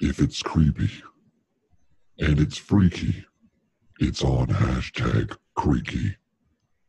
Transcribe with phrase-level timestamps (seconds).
[0.00, 0.90] If it's creepy
[2.18, 3.24] and it's freaky,
[3.98, 6.16] it's on hashtag creaky,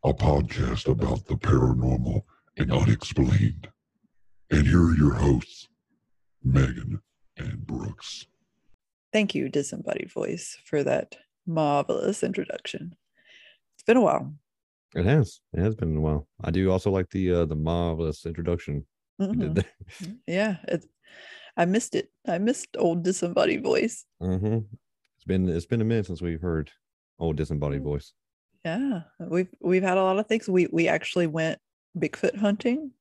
[0.03, 2.21] a podcast about the paranormal
[2.57, 3.67] and unexplained.
[4.51, 5.67] And here are your hosts,
[6.43, 7.01] Megan
[7.37, 8.27] and Brooks.
[9.11, 11.17] Thank you, disembodied voice, for that
[11.47, 12.95] marvelous introduction.
[13.75, 14.33] It's been a while.
[14.95, 15.39] It has.
[15.53, 16.27] It has been a while.
[16.43, 18.85] I do also like the uh, the marvelous introduction
[19.19, 19.55] you did Mhm.
[19.55, 20.13] there.
[20.27, 20.85] Yeah, it,
[21.57, 22.11] I missed it.
[22.27, 24.05] I missed old disembodied voice.
[24.21, 24.59] Mm-hmm.
[25.15, 26.71] It's been it's been a minute since we've heard
[27.19, 28.13] old disembodied voice.
[28.65, 30.47] Yeah, we've we've had a lot of things.
[30.47, 31.59] We we actually went
[31.97, 32.91] Bigfoot hunting.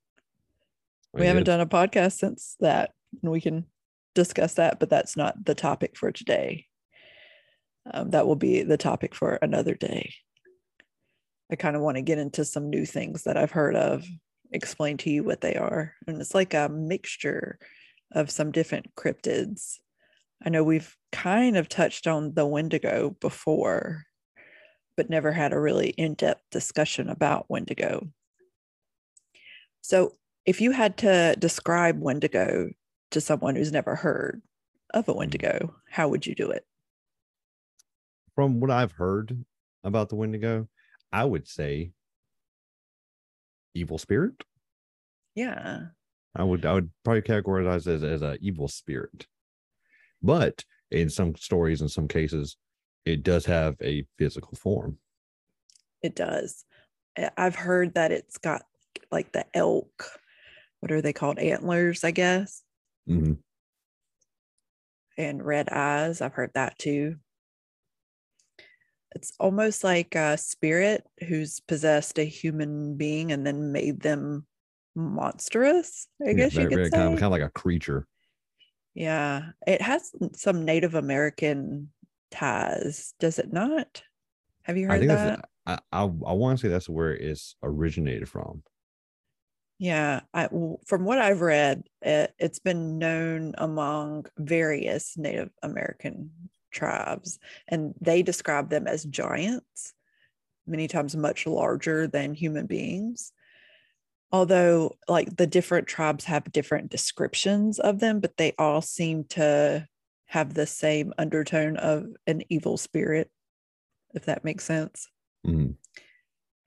[1.13, 1.53] We haven't did.
[1.53, 3.67] done a podcast since that, and we can
[4.15, 4.79] discuss that.
[4.79, 6.67] But that's not the topic for today.
[7.91, 10.13] Um, that will be the topic for another day.
[11.51, 14.05] I kind of want to get into some new things that I've heard of,
[14.53, 17.59] explain to you what they are, and it's like a mixture
[18.13, 19.79] of some different cryptids.
[20.45, 24.05] I know we've kind of touched on the Wendigo before,
[24.97, 28.09] but never had a really in depth discussion about Wendigo.
[29.81, 32.71] So, if you had to describe Wendigo
[33.11, 34.43] to someone who's never heard
[34.95, 35.19] of a hmm.
[35.19, 36.65] Wendigo, how would you do it?
[38.35, 39.45] From what I've heard
[39.85, 40.69] about the Wendigo,
[41.13, 41.93] I would say
[43.75, 44.45] evil spirit.
[45.35, 45.87] Yeah.
[46.37, 49.27] I would I would probably categorize it as as a evil spirit.
[50.23, 52.57] But in some stories, in some cases,
[53.05, 54.99] it does have a physical form.
[56.03, 56.65] It does.
[57.37, 58.63] I've heard that it's got
[59.11, 60.05] like the elk,
[60.81, 61.39] what are they called?
[61.39, 62.63] Antlers, I guess,
[63.09, 63.39] Mhm.
[65.17, 66.21] and red eyes.
[66.21, 67.17] I've heard that too.
[69.15, 74.47] It's almost like a spirit who's possessed a human being and then made them
[74.95, 76.09] monstrous.
[76.27, 76.99] I Yeah, guess you very, could very say.
[76.99, 78.07] kind of, kind of like a creature.
[78.95, 81.93] Yeah, it has some Native American
[82.31, 84.03] ties, does it not?
[84.63, 85.41] Have you I heard think that?
[85.67, 88.63] I I, I want to say that's where it's originated from.
[89.79, 90.49] Yeah, I,
[90.87, 96.33] from what I've read, it, it's been known among various Native American
[96.73, 97.39] tribes,
[97.69, 99.95] and they describe them as giants,
[100.67, 103.33] many times much larger than human beings.
[104.33, 109.89] Although, like the different tribes have different descriptions of them, but they all seem to
[110.27, 113.31] have the same undertone of an evil spirit,
[114.15, 115.09] if that makes sense
[115.45, 115.79] Mhm.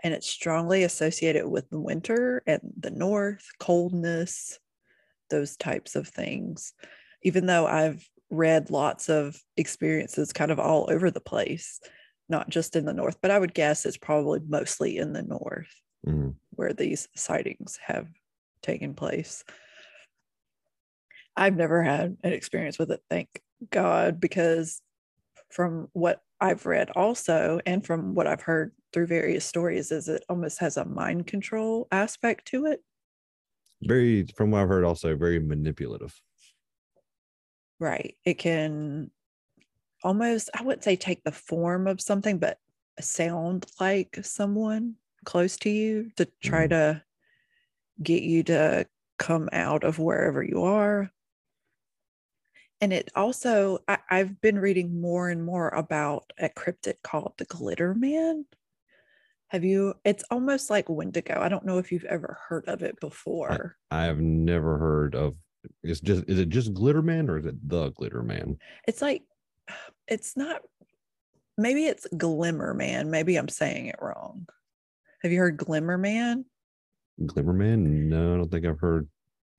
[0.04, 4.60] and it's strongly associated with the winter and the north, coldness,
[5.30, 6.74] those types of things.
[7.24, 11.80] Even though I've read lots of experiences kind of all over the place,
[12.30, 15.74] not just in the north, but I would guess it's probably mostly in the north
[16.04, 16.36] Mhm.
[16.52, 18.08] Where these sightings have
[18.62, 19.44] taken place.
[21.36, 24.82] I've never had an experience with it, thank God, because
[25.50, 30.26] from what I've read also, and from what I've heard through various stories, is it
[30.28, 32.84] almost has a mind control aspect to it.
[33.82, 36.20] Very, from what I've heard, also very manipulative.
[37.80, 38.16] Right.
[38.26, 39.12] It can
[40.04, 42.60] almost, I wouldn't say take the form of something, but
[43.00, 44.96] sound like someone
[45.26, 46.70] close to you to try Mhm.
[46.70, 47.04] to
[48.02, 48.88] get you to
[49.20, 51.12] come out of wherever you are.
[52.80, 57.46] And it also, I, I've been reading more and more about a cryptid called the
[57.46, 58.46] Glitter Man.
[59.50, 59.94] Have you?
[60.04, 61.40] It's almost like Wendigo.
[61.40, 63.78] I don't know if you've ever heard of it before.
[63.92, 65.36] I have never heard of.
[65.84, 68.58] It's just is it just Glitter Man or is it the Glitter Man?
[68.88, 69.24] it's like
[70.08, 70.62] it's not
[71.58, 74.48] maybe it's glimmer man maybe i'm saying it wrong
[75.24, 76.46] have you heard glimmer man
[77.26, 78.10] Glimmer Man?
[78.10, 79.08] No, I don't think I've heard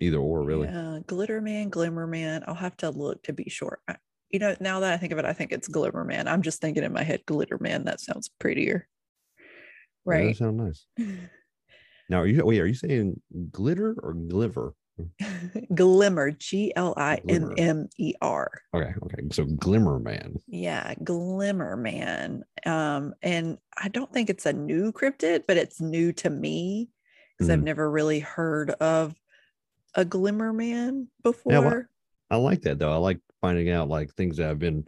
[0.00, 0.66] either or really.
[0.66, 3.94] yeah glitter man glimmer man i'll have to look to be sure I,
[4.30, 6.60] you know now that i think of it i think it's glimmer man i'm just
[6.60, 8.88] thinking in my head glitter man that sounds prettier
[10.04, 10.86] Yeah, that right sound nice.
[12.08, 12.60] Now, are you wait?
[12.60, 13.20] Are you saying
[13.52, 14.72] glitter or gliver?
[15.74, 16.92] glimmer g-l-i-m-m-e-r
[18.74, 19.22] Okay, okay.
[19.32, 20.36] So Glimmer Man.
[20.46, 22.44] Yeah, Glimmer Man.
[22.64, 26.88] Um, and I don't think it's a new cryptid, but it's new to me
[27.36, 27.64] because I've Mhm.
[27.64, 29.14] never really heard of
[29.94, 31.52] a Glimmer Man before.
[31.52, 31.84] Yeah, well,
[32.30, 32.92] I like that though.
[32.92, 34.86] I like finding out like things that have been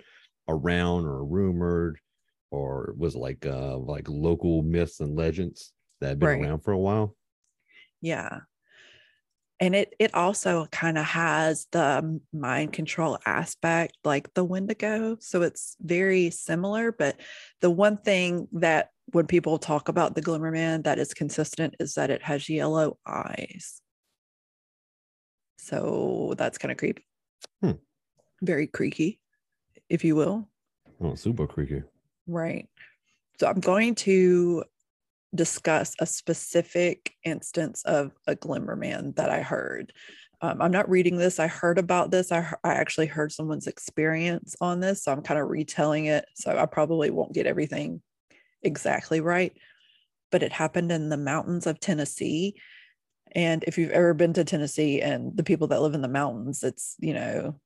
[0.48, 1.98] around or rumored,
[2.50, 6.40] or was it like uh like local myths and legends that have been Right.
[6.42, 7.14] around for a while.
[8.00, 8.40] yeah.
[9.60, 15.16] And it it also kind of has the mind control aspect like the Wendigo.
[15.20, 17.20] So it's very similar, but
[17.60, 21.94] the one thing that when people talk about the Glimmer Man that is consistent is
[21.94, 23.80] that it has yellow eyes.
[25.58, 27.06] So that's kind of creepy.
[27.60, 27.72] Hmm.
[28.42, 29.20] very creaky,
[29.88, 30.48] if you will.
[31.00, 31.82] Oh, super creaky.
[32.26, 32.68] Right.
[33.38, 34.64] So I'm going to
[35.34, 39.92] discuss a specific instance of a glimmer man that I heard.
[40.40, 41.38] Um, I'm not reading this.
[41.38, 42.30] I heard about this.
[42.30, 45.04] I, I actually heard someone's experience on this.
[45.04, 46.26] So I'm kind of retelling it.
[46.34, 48.02] So I probably won't get everything
[48.62, 49.52] exactly right.
[50.30, 52.56] But it happened in the mountains of Tennessee.
[53.32, 56.62] And if you've ever been to Tennessee and the people that live in the mountains,
[56.62, 57.60] it's, you know,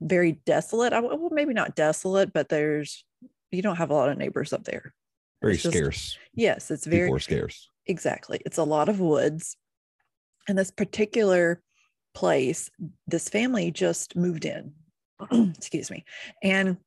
[0.00, 0.92] very desolate.
[0.92, 3.04] I, well, maybe not desolate, but there's,
[3.50, 4.94] you don't have a lot of neighbors up there.
[5.42, 6.18] Very It's just- scarce.
[6.34, 7.70] Yes, it's very People scarce.
[7.86, 8.40] exactly.
[8.46, 9.56] It's a lot of woods.
[10.48, 11.62] And this particular
[12.14, 12.70] place,
[13.06, 14.72] this family just moved in.
[15.32, 16.04] Excuse me.
[16.42, 16.78] And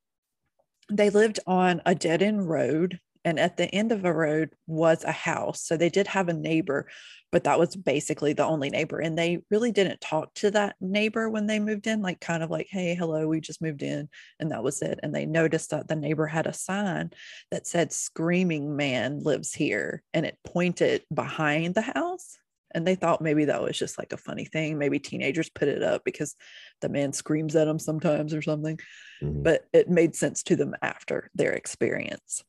[0.91, 2.99] they lived on a dead end road.
[3.29, 5.61] And at the end of a road was a house.
[5.61, 6.87] So they did have a neighbor,
[7.31, 8.97] but that was basically the only neighbor.
[8.97, 12.49] And they really didn't talk to that neighbor when they moved in, like kind of
[12.49, 14.09] like, hey, hello, we just moved in.
[14.39, 14.99] And that was it.
[15.03, 17.11] And they noticed that the neighbor had a sign
[17.51, 22.35] that said screaming man lives here and it pointed behind the house
[22.71, 25.81] and they thought maybe that was just like a funny thing maybe teenagers put it
[25.81, 26.35] up because
[26.81, 28.79] the man screams at them sometimes or something
[29.23, 29.41] Mhm.
[29.41, 32.43] but it made sense to them after their experience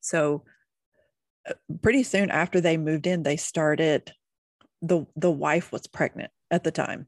[0.00, 0.44] so
[1.48, 4.12] uh, pretty soon after they moved in they started
[4.82, 7.06] the the wife was pregnant at the time.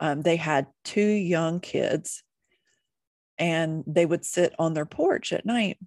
[0.00, 2.22] Um, they had two young kids
[3.38, 5.78] and they would sit on their porch at night.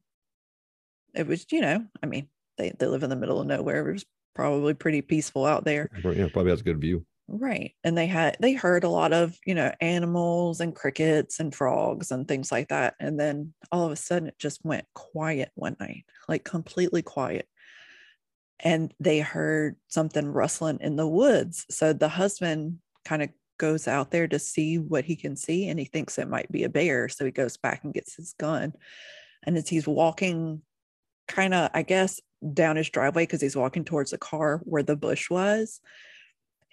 [1.14, 2.28] It was you know i mean
[2.58, 3.88] they, they live in the middle of nowhere.
[3.88, 5.90] It was probably pretty peaceful out there.
[5.94, 7.06] Yeah, probably has a good view.
[7.28, 11.56] Right and they had they heard a lot of you know animals and crickets and
[11.56, 15.50] frogs and things like that and then all of a sudden it just went quiet
[15.56, 17.48] one night like completely quiet.
[18.62, 24.12] And they heard something rustling in the woods so the husband kind of goes out
[24.12, 27.10] there to see what he can see and he thinks it might be a bear
[27.10, 28.74] so he goes back and gets his gun.
[29.44, 30.62] And as he's walking
[31.28, 32.22] kind of i guess
[32.54, 35.82] down his driveway because he's walking towards the car where the bush was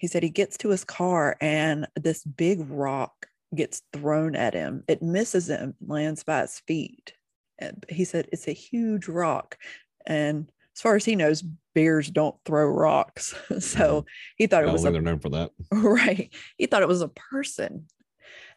[0.02, 4.82] he said he gets to his car and this big rock gets thrown at him.
[4.88, 7.12] It misses him lands by his feet.
[7.60, 9.56] And he said it's a huge rock.
[10.04, 13.32] And as far as he knows bears don't throw rocks.
[13.44, 13.60] Mm-hmm.
[13.60, 14.04] So
[14.36, 15.52] he thought it was a they're known for that.
[15.72, 16.34] right.
[16.56, 17.86] He thought it was a person.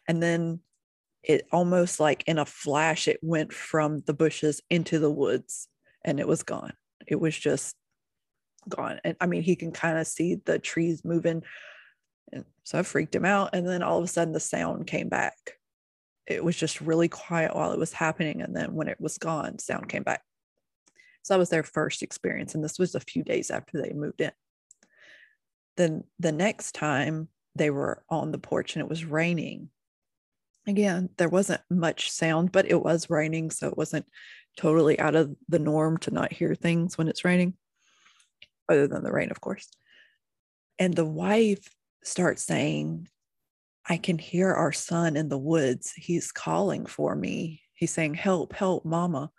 [0.08, 0.58] And then
[1.22, 5.68] it almost like in a flash it went from the bushes into the woods
[6.04, 6.72] and it was gone.
[7.06, 7.76] It was just
[8.68, 11.42] gone and i mean he can kind of see the trees moving.
[12.32, 15.08] And so i freaked him out and then all of a sudden the sound came
[15.08, 15.58] back.
[16.26, 19.58] It was just really quiet while it was happening and then when it was gone
[19.58, 20.22] sound came back.
[21.22, 24.20] So that was their first experience and this was a few days after they moved
[24.20, 24.32] in.
[25.76, 29.70] Then the next time they were on the porch and it was raining
[30.66, 34.06] again there wasn't much sound but it was raining so it wasn't
[34.56, 37.54] totally out of the norm to not hear things when it's raining
[38.68, 39.68] other than the rain of course.
[40.78, 41.68] And the wife
[42.02, 43.08] starts saying
[43.88, 45.92] i can hear our son in the woods.
[45.92, 47.62] He's calling for me.
[47.74, 49.30] He's saying help help mama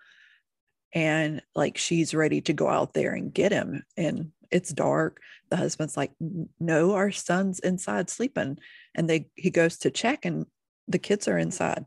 [0.94, 3.84] and like she's ready to go out there and get him.
[3.98, 5.20] And it's dark.
[5.50, 6.12] The husband's like
[6.60, 8.58] no our son's inside sleeping.
[8.96, 10.46] And they he goes to check and
[10.88, 11.86] the kids are inside.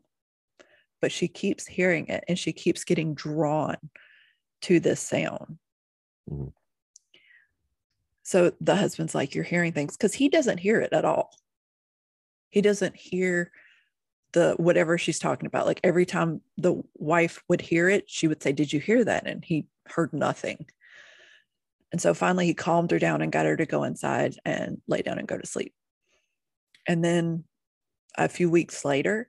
[1.00, 3.76] But she keeps hearing it and she keeps getting drawn
[4.62, 5.58] to this sound.
[6.30, 6.52] Mhm.
[8.30, 11.34] So the husband's like you're hearing things because he doesn't hear it at all.
[12.50, 13.50] He doesn't hear
[14.34, 15.66] the whatever she's talking about.
[15.66, 19.26] Like every time the wife would hear it she would say did you hear that?
[19.26, 20.66] And he heard nothing.
[21.90, 25.02] And so finally he calmed her down and got her to go inside and lay
[25.02, 25.74] down and go to sleep.
[26.86, 27.42] And then
[28.16, 29.28] a few weeks later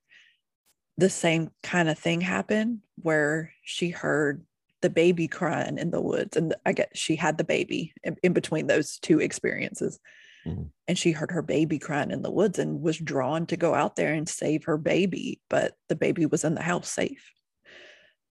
[0.99, 4.45] the same kind of thing happened where she heard
[4.81, 8.33] the baby crying in the woods and i guess she had the baby in, in
[8.33, 9.99] between those two experiences.
[10.45, 10.71] Mhm.
[10.87, 13.95] and she heard her baby crying in the woods and was drawn to go out
[13.95, 17.31] there and save her baby but the baby was in the house safe.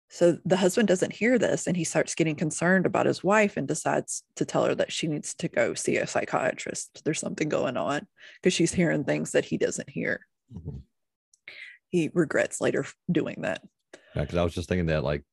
[0.09, 3.67] So the husband doesn't hear this and he starts getting concerned about his wife and
[3.67, 7.01] decides to tell her that she needs to go see a psychiatrist.
[7.03, 8.07] There's something going on
[8.41, 10.25] because she's hearing things that he doesn't hear.
[10.55, 10.83] Mhm.
[11.89, 13.61] he regrets later doing that.
[14.15, 15.23] Yeah, because I was just thinking that, like,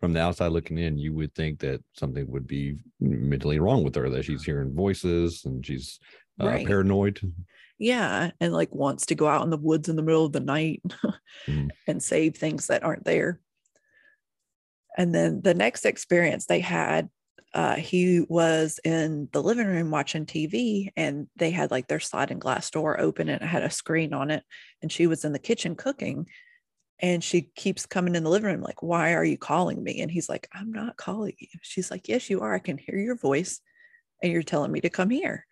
[0.00, 3.94] from the outside looking in, you would think that something would be mentally wrong with
[3.96, 5.98] her, that she's hearing voices and she's
[6.40, 6.66] uh, Right.
[6.66, 7.20] paranoid.
[7.78, 10.40] yeah and like wants to go out in the woods in the middle of the
[10.40, 10.82] night
[11.48, 11.70] Mhm.
[11.88, 13.40] and save things that aren't there
[14.96, 17.08] and then the next experience they had
[17.54, 22.38] uh, he was in the living room watching TV and they had like their sliding
[22.38, 24.44] glass door open and it had a screen on it.
[24.82, 26.26] And she was in the kitchen cooking
[27.00, 30.00] and she keeps coming in the living room, like, Why are you calling me?
[30.00, 31.48] And he's like, I'm not calling you.
[31.62, 32.54] She's like, Yes, you are.
[32.54, 33.60] I can hear your voice
[34.22, 35.46] and you're telling me to come here.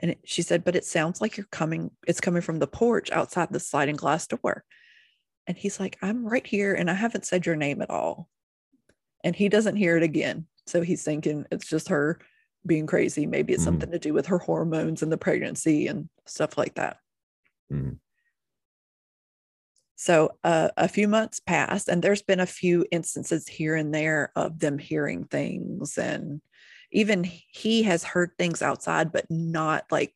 [0.00, 3.10] And it, she said, But it sounds like you're coming, it's coming from the porch
[3.10, 4.64] outside the sliding glass door.
[5.46, 8.28] And he's like, I'm right here and I haven't said your name at all.
[9.24, 10.46] And he doesn't hear it again.
[10.66, 12.18] So he's thinking it's just her
[12.66, 13.24] being crazy.
[13.24, 13.64] Maybe it's Mhm.
[13.64, 16.98] something to do with her hormones and the pregnancy and stuff like that.
[17.72, 17.98] Mhm.
[20.00, 24.30] So uh, a few months passed, and there's been a few instances here and there
[24.36, 26.40] of them hearing things, and
[26.92, 30.14] even he has heard things outside, but not like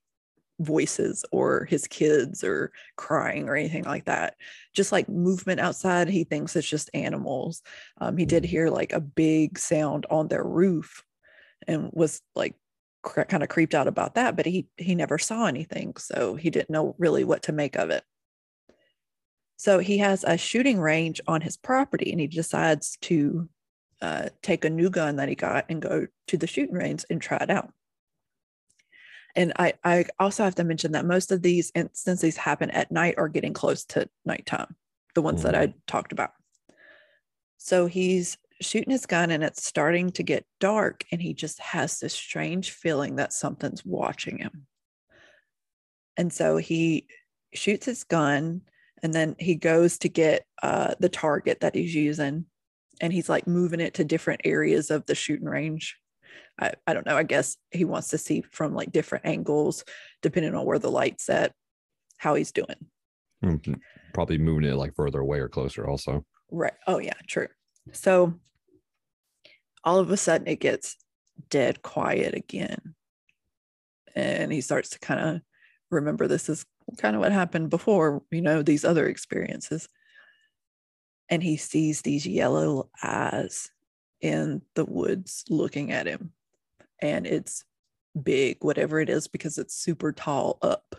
[0.60, 4.36] voices or his kids or crying or anything like that.
[4.74, 7.62] Just like movement outside, he thinks it's just animals.
[8.00, 11.04] Um, he did hear like a big sound on their roof,
[11.68, 12.56] and was like
[13.02, 16.70] kind of creeped out about that, but he he never saw anything, so he didn't
[16.70, 18.04] know really what to make of it.
[19.62, 23.48] So he has a shooting range on his property and he decides to
[24.00, 27.22] uh, take a new gun that he got and go to the shooting range and
[27.22, 27.70] try it out.
[29.36, 33.14] And I, I also have to mention that most of these instances happen at night
[33.18, 34.74] or getting close to nighttime,
[35.14, 36.32] the ones that I talked about.
[37.58, 42.00] So he's shooting his gun and it's starting to get dark and he just has
[42.00, 44.66] this strange feeling that something's watching him.
[46.16, 47.06] And so he
[47.54, 48.62] shoots his gun
[49.02, 52.46] and then he goes to get uh, the target that he's using
[53.00, 55.96] and he's like moving it to different areas of the shooting range
[56.60, 59.84] I, I don't know i guess he wants to see from like different angles
[60.22, 61.52] depending on where the light's at
[62.18, 62.76] how he's doing
[63.42, 63.80] Mhm.
[64.14, 66.24] Probably moving it like further away or closer also.
[66.50, 67.48] right oh yeah true
[67.92, 68.34] so
[69.82, 70.96] all of a sudden it gets
[71.50, 72.94] dead quiet again
[74.14, 75.40] and he starts to kind of
[75.90, 76.64] remember this is
[76.98, 79.88] kind of what happened before you know these other experiences.
[81.28, 83.70] And he sees these yellow eyes
[84.20, 86.32] in the woods looking at him.
[87.00, 87.64] And it's
[88.20, 90.94] big whatever it is because it's super tall up.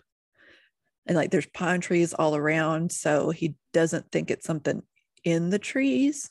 [1.05, 4.83] And like there's pine trees all around so he doesn't think it's something
[5.23, 6.29] in the trees.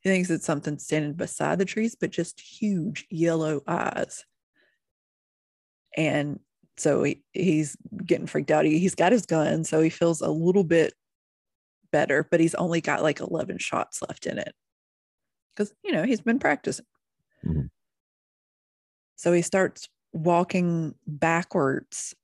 [0.00, 4.24] He thinks it's something standing beside the trees but just huge yellow eyes.
[5.96, 6.40] And
[6.76, 8.64] so he, he's getting freaked out.
[8.64, 10.92] He, he's got his gun so he feels a little bit
[11.92, 14.54] better but he's only got like 11 shots left in it.
[15.54, 16.86] Because you know he's been practicing.
[17.46, 17.68] Mhm.
[19.16, 22.14] so he starts walking backwards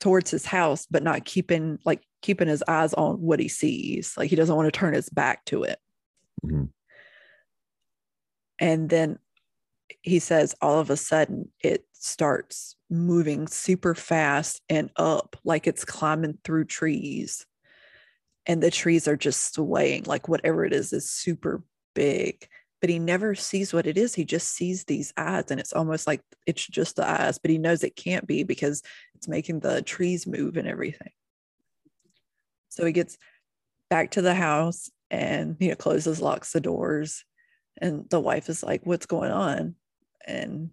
[0.00, 4.14] towards his house but not keeping like keeping his eyes on what he sees.
[4.16, 5.78] Like he doesn't want to turn his back to it.
[6.44, 6.68] Mhm.
[8.60, 9.18] and then
[10.02, 15.84] he says all of a sudden it starts moving super fast and up like it's
[15.84, 17.46] climbing through trees.
[18.46, 21.62] And the trees are just swaying like whatever it is is super
[21.94, 22.48] big.
[22.80, 24.14] But he never sees what it is.
[24.14, 27.58] He just sees these eyes and it's almost like it's just the eyes but he
[27.58, 28.82] knows it can't be because
[29.14, 31.10] it's making the trees move and everything.
[32.68, 33.18] So he gets
[33.90, 37.24] back to the house and you know closes locks the doors
[37.80, 39.74] and the wife is like what's going on?
[40.26, 40.70] And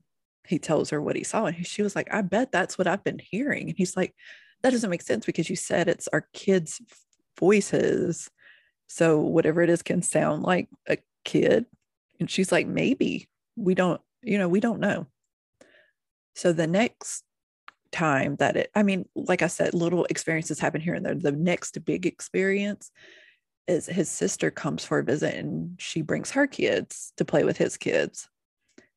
[0.47, 3.03] he tells her what he saw and she was like i bet that's what i've
[3.03, 3.69] been hearing.
[3.69, 4.13] And he's like
[4.61, 6.81] that doesn't make sense because you said it's our kids
[7.39, 8.31] voices.
[8.87, 11.65] So whatever it is can sound like a kid.
[12.19, 13.29] And she's like maybe.
[13.55, 15.07] We don't you know we don't know.
[16.33, 17.23] So the next
[17.91, 21.15] time that it i mean like i said little experiences happen here and there.
[21.15, 22.91] The next big experience
[23.67, 27.57] is his sister comes for a visit and she brings her kids to play with
[27.57, 28.29] his kids.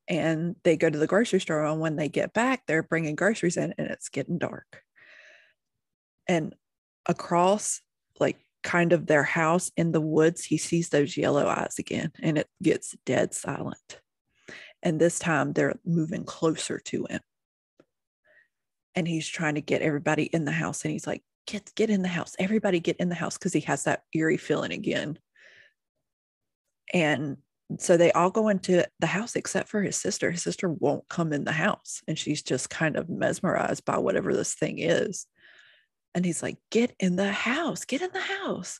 [0.06, 3.56] And they go to the grocery store and when they get back they're bringing groceries
[3.56, 4.82] in and it's getting dark.
[6.26, 6.54] And
[7.06, 7.80] across
[8.20, 12.36] like kind of their house in the woods he sees those yellow eyes again and
[12.38, 14.00] it gets dead silent.
[14.82, 17.20] And this time they're moving closer to him.
[18.94, 22.02] And he's trying to get everybody in the house and he's like get get in
[22.02, 25.18] the house everybody get in the house because he has that eerie feeling again.
[26.92, 27.38] And
[27.78, 30.30] so they all go into the house except for his sister.
[30.30, 34.34] His sister won't come in the house and she's just kind of mesmerized by whatever
[34.34, 35.26] this thing is.
[36.14, 38.78] And he's like get in the house get in the house.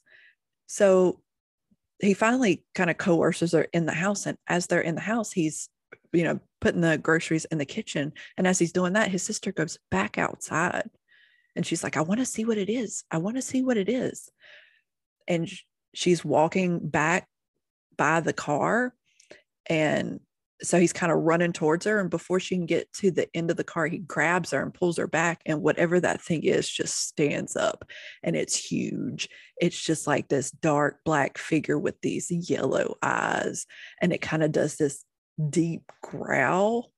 [0.66, 1.20] So
[2.00, 5.32] he finally kind of coerces her in the house and as they're in the house
[5.32, 5.68] he's
[6.12, 8.12] you know putting the groceries in the kitchen.
[8.36, 10.90] And as he's doing that his sister goes back outside
[11.58, 13.04] and she's like i want to see what it is.
[13.10, 14.30] I want to see what it is.
[15.26, 15.50] And
[15.92, 17.28] she's walking back
[17.96, 18.94] by the car
[19.68, 20.20] and
[20.62, 23.50] so he's kind of running towards her and before she can get to the end
[23.50, 26.68] of the car he grabs her and pulls her back and whatever that thing is
[26.68, 27.84] just stands up
[28.22, 29.28] and it's huge.
[29.60, 33.66] It's just like this dark black figure with these yellow eyes
[34.00, 35.04] and it kind of does this
[35.50, 36.92] deep growl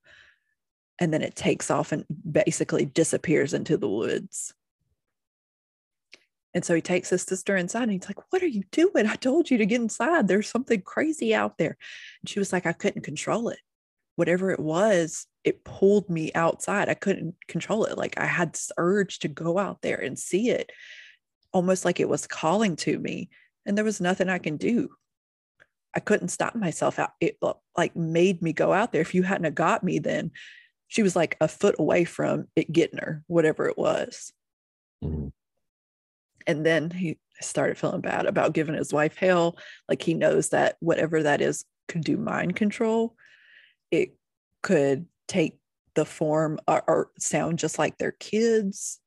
[1.01, 4.55] and then it takes off and basically disappears into the woods
[6.53, 9.07] and so he takes his sister inside and he's like, What are you doing?
[9.07, 10.27] I told you to get inside.
[10.27, 11.77] There's something crazy out there.
[12.21, 13.61] And she was like, I couldn't control it.
[14.17, 16.89] Whatever it was, it pulled me outside.
[16.89, 17.97] I couldn't control it.
[17.97, 20.71] Like I had this urge to go out there and see it,
[21.53, 23.31] almost like it was calling to me.
[23.65, 24.91] And there was nothing I can do.
[25.95, 27.13] I couldn't stop myself out.
[27.21, 27.39] It
[27.77, 29.01] like made me go out there.
[29.01, 30.33] If you hadn't got me, then
[30.91, 34.33] she was like a foot away from it getting her, whatever it was.
[35.03, 35.29] Mm-hmm.
[36.47, 39.57] And then he started feeling bad about giving his wife hell.
[39.89, 43.15] Like he knows that whatever that is could do mind control.
[43.93, 44.17] It
[44.63, 45.59] could take
[45.95, 48.99] the form or, or, sound just like their kids.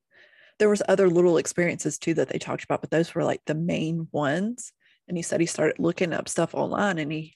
[0.60, 3.56] There was other little experiences too that they talked about but those were like the
[3.56, 4.72] main ones.
[5.10, 7.36] And he said he started looking up stuff online and he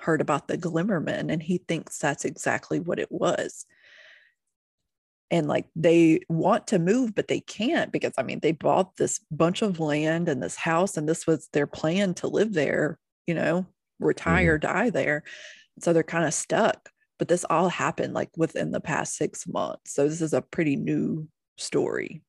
[0.00, 3.66] heard about the glimmerman and he thinks that's exactly what it was
[5.30, 9.20] and like they want to move but they can't because i mean they bought this
[9.30, 13.34] bunch of land and this house and this was their plan to live there you
[13.34, 13.66] know
[14.00, 14.72] retire mm-hmm.
[14.72, 15.22] die there.
[15.80, 19.94] So they're kind of stuck but this all happened like within the past six months.
[19.94, 22.22] So this is a pretty new story.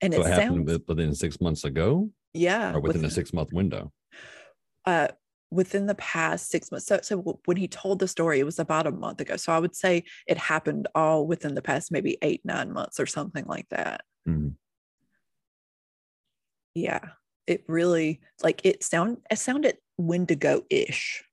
[0.00, 3.10] And so it, it happened sounds, within six months ago yeah or within, within a
[3.10, 3.92] six month window?
[4.84, 5.08] Uh
[5.56, 6.86] within the past six months.
[6.86, 9.36] So, so when he told the story, it was about a month ago.
[9.36, 13.06] So I would say it happened all within the past maybe eight, nine months or
[13.06, 14.02] something like that.
[14.28, 14.50] Mm-hmm.
[16.74, 17.00] Yeah.
[17.46, 21.24] It really like it sound it sounded Wendigo-ish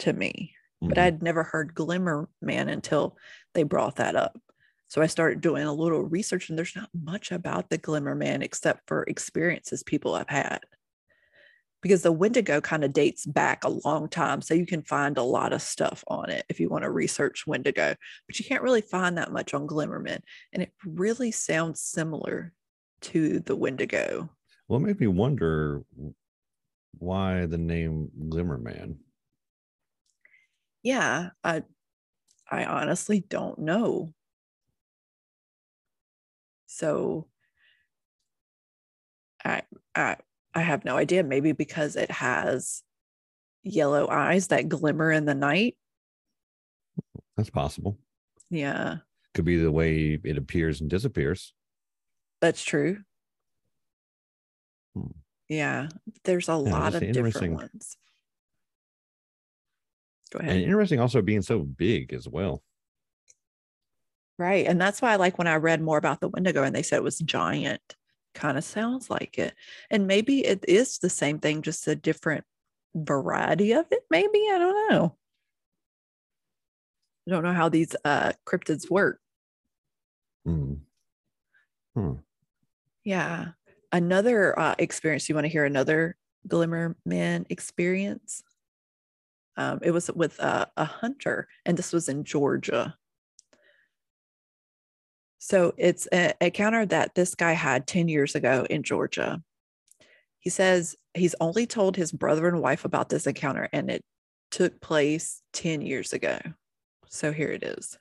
[0.00, 0.88] to me, mm-hmm.
[0.88, 3.16] but I'd never heard Glimmer Man until
[3.54, 4.36] they brought that up.
[4.88, 8.42] So I started doing a little research, and there's not much about the Glimmer Man
[8.42, 10.60] except for experiences people have had
[11.84, 14.40] because the Wendigo kind of dates back a long time.
[14.40, 17.46] So you can find a lot of stuff on it if you want to research
[17.46, 17.94] Wendigo,
[18.26, 20.20] but you can't really find that much on Glimmerman.
[20.54, 22.54] And it really sounds similar
[23.02, 24.30] to the Wendigo.
[24.66, 25.82] Well, it made me wonder
[26.96, 28.96] why the name Glimmerman.
[30.82, 31.64] Yeah, I
[32.50, 34.14] I honestly don't know.
[36.64, 37.28] So
[39.44, 40.16] I I
[40.54, 41.24] I have no idea.
[41.24, 42.82] Maybe because it has
[43.62, 45.76] yellow eyes that glimmer in the night.
[47.36, 47.98] That's possible.
[48.50, 48.98] Yeah.
[49.34, 51.52] Could be the way it appears and disappears.
[52.40, 52.98] That's true.
[54.94, 55.08] Hmm.
[55.48, 55.88] Yeah.
[56.24, 57.96] There's a yeah, lot of different ones.
[60.30, 60.56] Go ahead.
[60.56, 62.62] And interesting also being so big as well.
[64.38, 64.66] Right.
[64.66, 66.96] And that's why I like when I read more about the Wendigo and they said
[66.96, 67.96] it was giant
[68.34, 69.54] kind of sounds like it.
[69.90, 72.44] And maybe it is the same thing, just a different
[72.94, 74.04] variety of it.
[74.10, 75.16] Maybe I don't know.
[77.26, 79.20] I don't know how these uh, cryptids work.
[80.46, 80.80] Mm.
[81.94, 82.12] Hmm.
[83.04, 83.52] Yeah.
[83.92, 85.28] Another uh, experience.
[85.28, 86.16] You want to hear another
[86.46, 88.42] Glimmer Man experience?
[89.56, 92.96] Um, it was with uh, a hunter, and this was in Georgia.
[95.44, 99.42] So it's a, a counter that this guy had 10 years ago in Georgia.
[100.38, 104.00] He says he's only told his brother and wife about this encounter, and it
[104.50, 106.38] took place 10 years ago.
[107.10, 107.98] So here it is.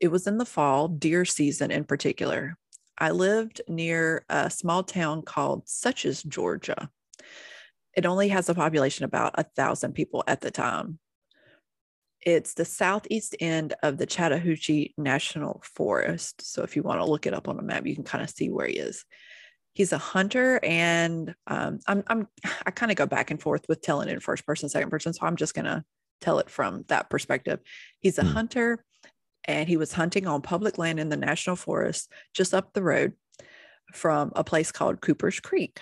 [0.00, 2.58] It was in the fall, deer season in particular.
[2.98, 6.90] I lived near a small town called Suches, Georgia.
[7.96, 10.98] It only has a population about a thousand people at the time.
[12.22, 16.42] It's the southeast end of the Chattahoochee National Forest.
[16.42, 18.30] So if you want to look it up on a map, you can kind of
[18.30, 19.04] see where he is.
[19.72, 22.28] He's a hunter, and um, I'm, I'm
[22.66, 25.12] I kind of go back and forth with telling it in first person, second person.
[25.12, 25.84] So I'm just gonna
[26.20, 27.60] tell it from that perspective.
[28.00, 28.32] He's a mm.
[28.32, 28.84] hunter,
[29.44, 33.14] and he was hunting on public land in the national forest just up the road
[33.94, 35.80] from a place called Cooper's Creek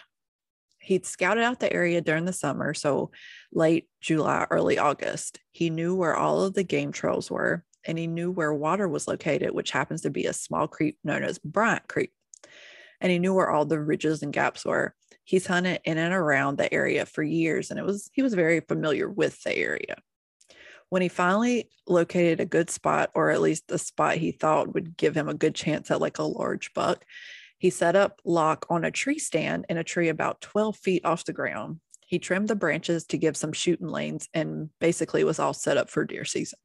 [0.89, 3.11] he'd scouted out the area during the summer, so
[3.53, 5.39] late July, early August.
[5.53, 9.07] He knew where all of the game trails were, and he knew where water was
[9.07, 12.13] located, which happens to be a small creek known as Bryant Creek.
[13.03, 14.95] And he knew where all the ridges and gaps were.
[15.25, 18.61] He's hunted in and around the area for years, and it was he was very
[18.61, 19.97] familiar with the area.
[20.89, 24.97] When he finally located a good spot, or at least a spot he thought would
[24.97, 27.05] give him a good chance at like a large buck,
[27.59, 31.25] he set up lock on a tree stand in a tree about 12 feet off
[31.25, 31.81] the ground.
[32.07, 35.91] He trimmed the branches to give some shooting lanes and basically was all set up
[35.91, 36.59] for deer season.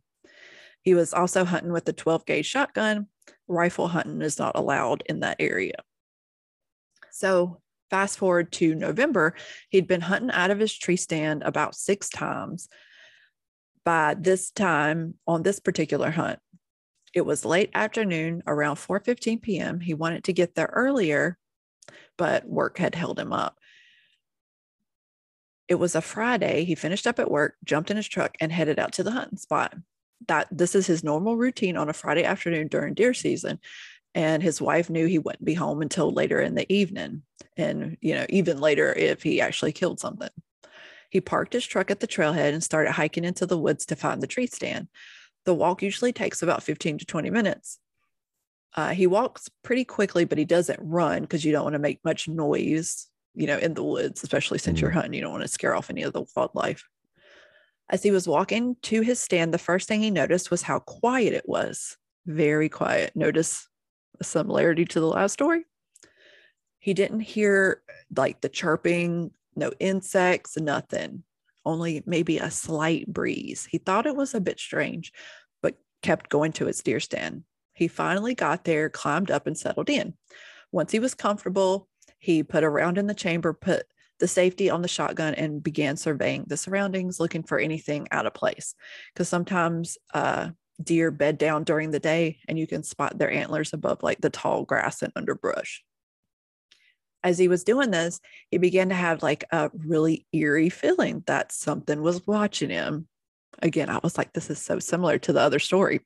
[0.82, 3.08] He was also hunting with a 12 gauge shotgun.
[3.47, 5.75] Rifle hunting is not allowed in that area.
[7.12, 9.36] So, fast forward to November,
[9.69, 12.69] he'd been hunting out of his tree stand about six times.
[13.84, 16.39] By this time on this particular hunt,
[17.13, 19.80] it was late afternoon around 4:15 p.m.
[19.80, 21.38] He wanted to get there earlier,
[22.17, 23.60] but work had held him up.
[25.67, 26.65] It was a Friday.
[26.65, 29.38] He finished up at work, jumped in his truck, and headed out to the hunting
[29.38, 29.76] spot.
[30.28, 33.60] That this is his normal routine on a Friday afternoon during deer season.
[34.15, 37.23] And his wife knew he wouldn't be home until later in the evening.
[37.58, 40.30] And, you know, even later if he actually killed something.
[41.10, 44.21] He parked his truck at the trailhead and started hiking into the woods to find
[44.21, 44.88] the tree stand.
[45.45, 47.79] The walk usually takes about 15 to 20 minutes.
[48.75, 52.03] Uh, he walks pretty quickly, but he doesn't run because you don't want to make
[52.03, 54.95] much noise, you know, in the woods, especially since you're Mhm.
[54.95, 55.13] hunting.
[55.13, 56.88] You don't want to scare off any of the wildlife.
[57.89, 61.34] As he was walking to his stand, the first thing he noticed was how quiet
[61.34, 61.97] it was.
[62.25, 63.15] Very quiet.
[63.15, 63.67] Notice
[64.19, 65.65] a similarity to the last story.
[66.79, 67.84] He didn't hear
[68.15, 71.23] like the chirping, no insects, nothing,
[71.65, 73.67] only maybe a slight breeze.
[73.69, 75.13] He thought it was a bit strange,
[75.62, 77.43] but kept going to his deer stand.
[77.73, 80.13] He finally got there, climbed up, and settled in.
[80.71, 81.88] Once he was comfortable,
[82.19, 83.86] he put a round in the chamber, put
[84.19, 88.34] the safety on the shotgun, and began surveying the surroundings, looking for anything out of
[88.34, 88.76] place.
[89.13, 90.49] Because sometimes uh,
[90.82, 94.30] deer bed down during the day and you can spot their antlers above like the
[94.30, 95.84] tall grass and underbrush.
[97.23, 98.19] As he was doing this,
[98.51, 103.07] he began to have like a really eerie feeling that something was watching him.
[103.62, 106.01] Again, I was like, this is so similar to the other story.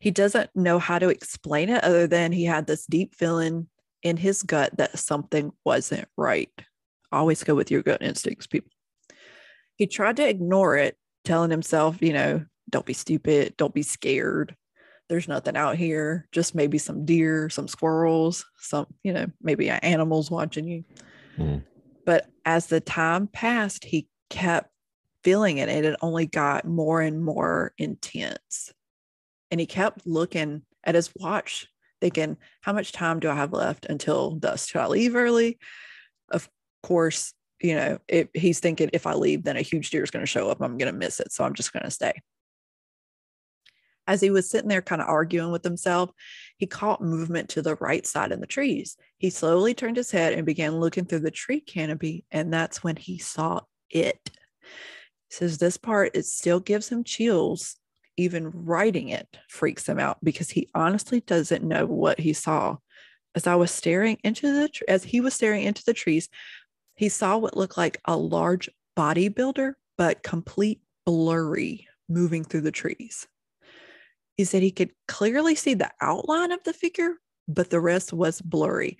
[0.00, 3.68] He doesn't know how to explain it other than he had this deep feeling
[4.02, 6.50] in his gut that something wasn't right.
[7.10, 8.70] Always go with your gut instincts, people.
[9.76, 14.56] He tried to ignore it, telling himself, you know, don't be stupid, don't be scared.
[15.08, 20.30] There's nothing out here, just maybe some deer, some squirrels, some, you know, maybe animals
[20.30, 20.84] watching you.
[21.36, 21.58] Hmm.
[22.06, 24.70] But as the time passed, he kept
[25.22, 28.72] feeling it and it only got more and more intense.
[29.50, 31.66] And he kept looking at his watch,
[32.00, 34.70] thinking, how much time do I have left until dusk?
[34.70, 35.58] Should I leave early?
[36.30, 36.48] Of
[36.82, 40.22] course, you know, if he's thinking if I leave, then a huge deer is going
[40.22, 40.60] to show up.
[40.60, 41.32] I'm going to miss it.
[41.32, 42.12] So I'm just going to stay.
[44.06, 46.10] As he was sitting there kind of arguing with himself,
[46.58, 48.96] he caught movement to the right side in the trees.
[49.18, 52.24] He slowly turned his head and began looking through the tree canopy.
[52.30, 54.20] And that's when he saw it.
[54.24, 57.76] He says this part, it still gives him chills.
[58.16, 62.76] Even writing it freaks him out because he honestly doesn't know what he saw.
[63.34, 66.28] As I was staring into the, tr- as he was staring into the trees,
[66.94, 73.26] he saw what looked like a large bodybuilder, but complete blurry moving through the trees.
[74.36, 77.14] He said he could clearly see the outline of the figure,
[77.46, 78.98] but the rest was blurry,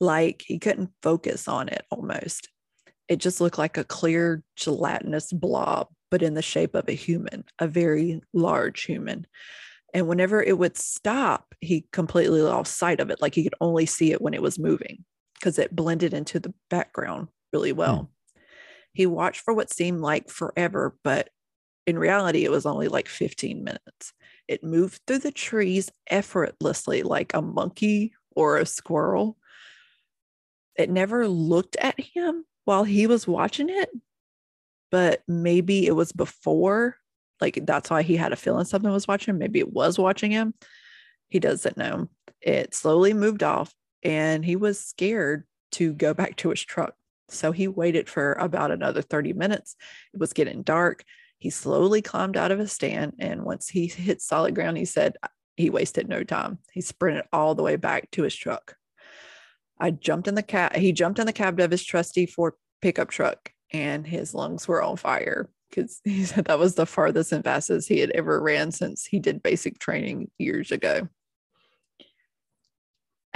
[0.00, 2.48] like he couldn't focus on it almost.
[3.08, 7.44] It just looked like a clear gelatinous blob, but in the shape of a human,
[7.58, 9.26] a very large human.
[9.94, 13.22] And whenever it would stop, he completely lost sight of it.
[13.22, 16.52] Like he could only see it when it was moving because it blended into the
[16.68, 17.78] background really hmm.
[17.78, 18.10] well.
[18.92, 21.28] He watched for what seemed like forever, but
[21.86, 24.12] in reality, it was only like 15 minutes.
[24.48, 29.36] It moved through the trees effortlessly, like a monkey or a squirrel.
[30.76, 33.90] It never looked at him while he was watching it,
[34.90, 36.96] but maybe it was before.
[37.40, 39.38] Like that's why he had a feeling something was watching.
[39.38, 40.54] Maybe it was watching him.
[41.28, 42.08] He doesn't know.
[42.40, 46.94] It slowly moved off and he was scared to go back to his truck.
[47.28, 49.76] So he waited for about another 30 minutes.
[50.14, 51.04] It was getting dark.
[51.38, 53.14] He slowly climbed out of his stand.
[53.18, 55.16] And once he hit solid ground, he said
[55.56, 56.58] he wasted no time.
[56.72, 58.76] He sprinted all the way back to his truck.
[59.78, 60.76] I jumped in the cab.
[60.76, 64.82] He jumped in the cab of his trusty Ford pickup truck and his lungs were
[64.82, 68.72] on fire because he said that was the farthest and fastest he had ever ran
[68.72, 71.08] since he did basic training years ago.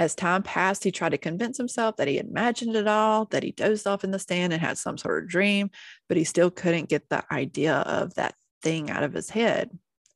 [0.01, 3.51] As time passed, he tried to convince himself that he imagined it all, that he
[3.51, 5.69] dozed off in the stand and had some sort of dream,
[6.07, 8.33] but he still couldn't get the idea of that
[8.63, 9.69] thing out of his head.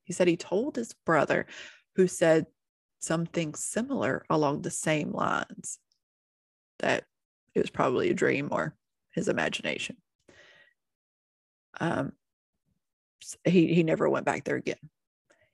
[0.03, 1.45] He said he told his brother,
[1.97, 2.47] who said
[2.97, 5.77] something similar along the same lines,
[6.79, 7.03] that
[7.53, 8.75] it was probably a dream or
[9.11, 9.97] his imagination.
[11.79, 12.13] Um,
[13.43, 14.89] he, he never went back there again.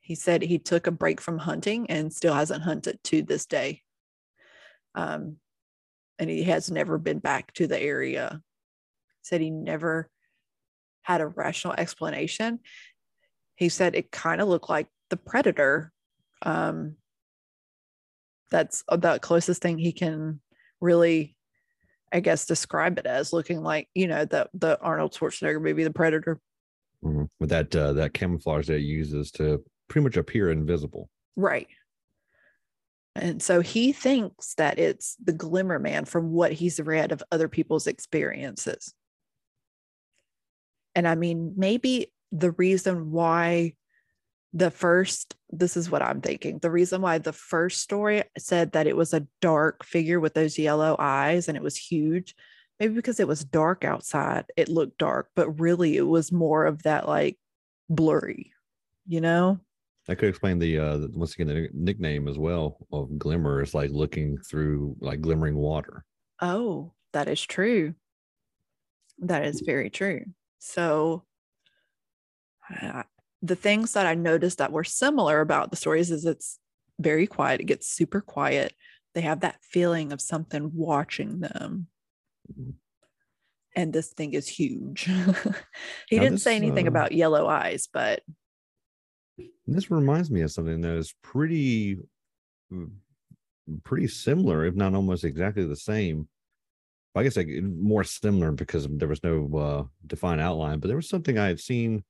[0.00, 3.82] He said he took a break from hunting and still hasn't hunted to this day.
[4.94, 5.36] Um,
[6.18, 8.40] and he has never been back to the area
[9.22, 10.10] said he never
[11.02, 12.60] had a rational explanation.
[13.56, 15.92] He said it kind of looked like the predator.
[16.42, 16.96] Um,
[18.50, 20.40] that's the closest thing he can
[20.80, 21.36] really,
[22.12, 25.92] I guess, describe it as looking like, you know, the the Arnold Schwarzenegger movie, The
[25.92, 26.40] Predator.
[27.02, 27.28] Mhm.
[27.40, 31.08] With that uh, that camouflage that it uses to pretty much appear invisible.
[31.36, 31.68] Right.
[33.14, 37.48] And so he thinks that it's the glimmer man from what he's read of other
[37.48, 38.94] people's experiences.
[40.94, 43.74] And I mean, maybe the reason why
[44.54, 48.86] the first, this is what I'm thinking, the reason why the first story said that
[48.86, 52.34] it was a dark figure with those yellow eyes and it was huge,
[52.78, 56.82] maybe because it was dark outside, it looked dark, but really it was more of
[56.82, 57.38] that like
[57.88, 58.52] blurry,
[59.06, 59.58] you know?
[60.06, 63.90] That could explain the uh once again the nickname as well of glimmer is like
[63.90, 66.04] looking through like glimmering water.
[66.40, 67.94] Oh, that is true.
[69.18, 70.24] That is very true.
[70.58, 71.24] So,
[72.80, 73.02] uh,
[73.40, 76.58] the things that I noticed that were similar about the stories is it's
[77.00, 77.60] very quiet.
[77.60, 78.74] It gets super quiet.
[79.14, 81.88] They have that feeling of something watching them.
[82.48, 82.72] Mhm.
[83.74, 85.04] And this thing is huge.
[86.08, 88.22] he Now didn't say anything uh, about yellow eyes, but
[89.66, 91.98] this reminds me of something that is pretty
[92.72, 92.92] mm,
[93.84, 96.28] pretty similar, if not almost exactly the same.
[97.14, 101.08] I guess like more similar because there was no uh, defined outline, but there was
[101.08, 102.04] something I had seen.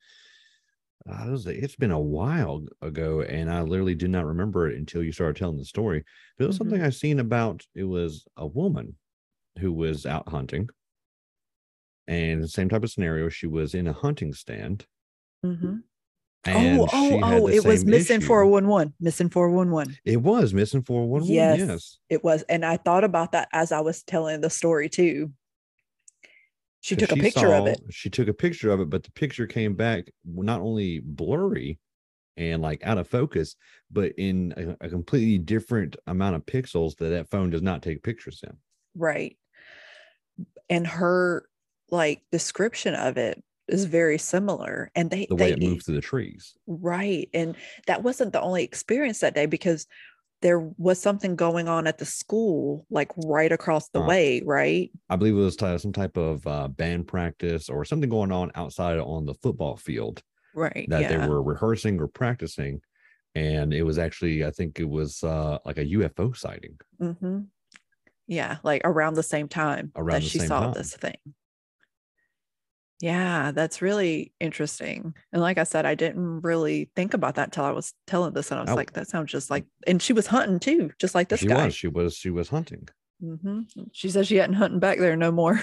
[1.08, 4.78] Uh, it was, it's been a while ago, and I literally do not remember it
[4.78, 6.04] until you started telling the story.
[6.38, 7.66] But it was something I've seen about.
[7.74, 8.96] It was a woman
[9.58, 10.68] who was out hunting,
[12.06, 13.28] and the same type of scenario.
[13.28, 14.86] She was in a hunting stand,
[15.42, 15.82] Mhm.
[16.44, 18.26] And oh, oh, oh, it was missing issue.
[18.26, 18.94] 411.
[19.00, 19.96] Missing 411.
[20.04, 21.28] It was missing 411.
[21.32, 21.58] Yes.
[21.58, 21.98] Yes.
[22.08, 22.42] It was.
[22.48, 25.32] And I thought about that as I was telling the story too.
[26.80, 27.80] She took a picture of it.
[27.90, 31.78] She took a picture of it, but the picture came back not only blurry
[32.36, 33.54] and like out of focus,
[33.92, 38.02] but in a, a completely different amount of pixels that that phone does not take
[38.02, 38.56] pictures in.
[38.96, 39.36] Right.
[40.68, 41.46] And her
[41.88, 44.90] like description of it is very similar.
[44.94, 46.54] And they, The way they it moved through the trees.
[46.66, 47.28] right.
[47.32, 49.86] And that wasn't the only experience that day because
[50.40, 54.90] there was something going on at the school, like right across the Uh, way, right?
[55.08, 58.98] I believe it was some type of uh, band practice or something going on outside
[58.98, 60.22] on the football field
[60.54, 60.86] Right.
[60.90, 61.16] that yeah.
[61.16, 62.82] they were rehearsing or practicing.
[63.34, 66.78] And it was actually, I think it was uh, like a UFO sighting.
[66.98, 67.40] hmm
[68.26, 70.72] Yeah, like around the same time Around that she saw time.
[70.74, 71.16] this thing.
[73.02, 75.16] Yeah, that's really interesting.
[75.32, 78.52] And like I said, I didn't really think about that till I was telling this,
[78.52, 78.76] and I was Oh.
[78.76, 79.66] like, that sounds just like.
[79.88, 81.66] And she was hunting too, just like this she guy.
[81.66, 82.88] was, she was, she was hunting.
[83.20, 83.60] hmm
[83.92, 85.60] She says she hadn't hunting back there no more.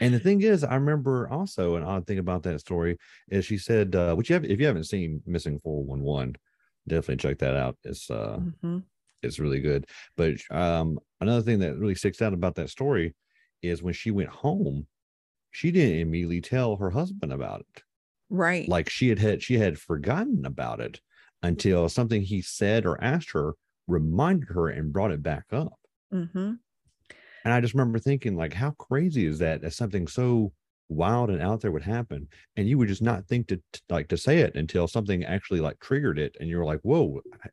[0.00, 3.58] And the thing is, I remember also an odd thing about that story is she
[3.58, 6.36] said, uh, which you have, if you haven't seen Missing 411,
[6.86, 7.76] definitely check that out.
[7.84, 8.88] It's uh Mhm.
[9.22, 9.86] it's really good.
[10.16, 13.14] But um another thing that really sticks out about that story
[13.62, 14.86] is when she went home,
[15.50, 17.82] she didn't immediately tell her husband about it.
[18.30, 18.68] Right.
[18.68, 21.00] Like she had had she had forgotten about it
[21.42, 23.54] until something he said or asked her
[23.88, 25.80] reminded her and brought it back up.
[26.10, 26.60] hmm
[27.44, 29.62] And I just remember thinking, like, how crazy is that?
[29.62, 30.52] That something so
[30.88, 34.08] wild and out there would happen, and you would just not think to to- like
[34.08, 37.48] to say it until something actually like triggered it, and you're like, "Whoa, I,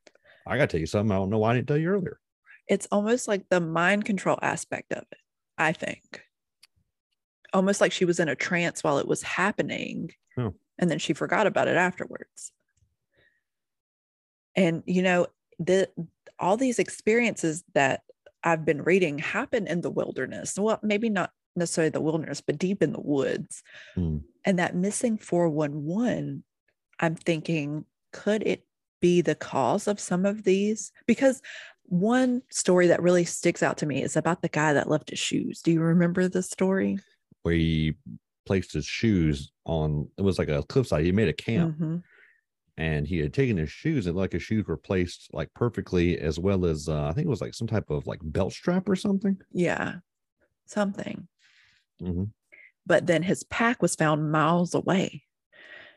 [0.47, 1.12] I got to tell you something.
[1.12, 2.19] I don't know why I didn't tell you earlier."
[2.67, 5.19] It's almost like the mind control aspect of it,
[5.58, 6.24] I think.
[7.53, 10.12] Almost like she was in a trance while it was happening.
[10.38, 10.53] Oh.
[10.77, 12.51] And then she forgot about it afterwards.
[14.55, 15.27] And you know,
[15.60, 15.89] the
[16.39, 18.01] all these experiences that
[18.43, 20.58] I've been reading happen in the wilderness.
[20.58, 23.63] Well, maybe not necessarily the wilderness, but deep in the woods.
[23.95, 24.17] Hmm.
[24.43, 26.43] And that missing 411,
[26.99, 28.65] I'm thinking, could it
[29.01, 30.91] be the cause of some of these?
[31.08, 31.41] Because
[31.84, 35.19] one story that really sticks out to me is about the guy that left his
[35.19, 35.62] shoes.
[35.62, 36.99] Do you remember the story?
[37.45, 37.93] Where he
[38.47, 41.05] placed his shoes on, it was like a cliffside.
[41.05, 42.01] He made a camp, Mhm.
[42.75, 46.39] and he had taken his shoes, and like his shoes were placed like perfectly, as
[46.39, 48.95] well as uh, I think it was like some type of like belt strap or
[48.95, 49.38] something.
[49.51, 49.97] Yeah,
[50.65, 51.27] something.
[52.01, 52.31] Mhm.
[52.88, 55.21] But then his pack was found miles away.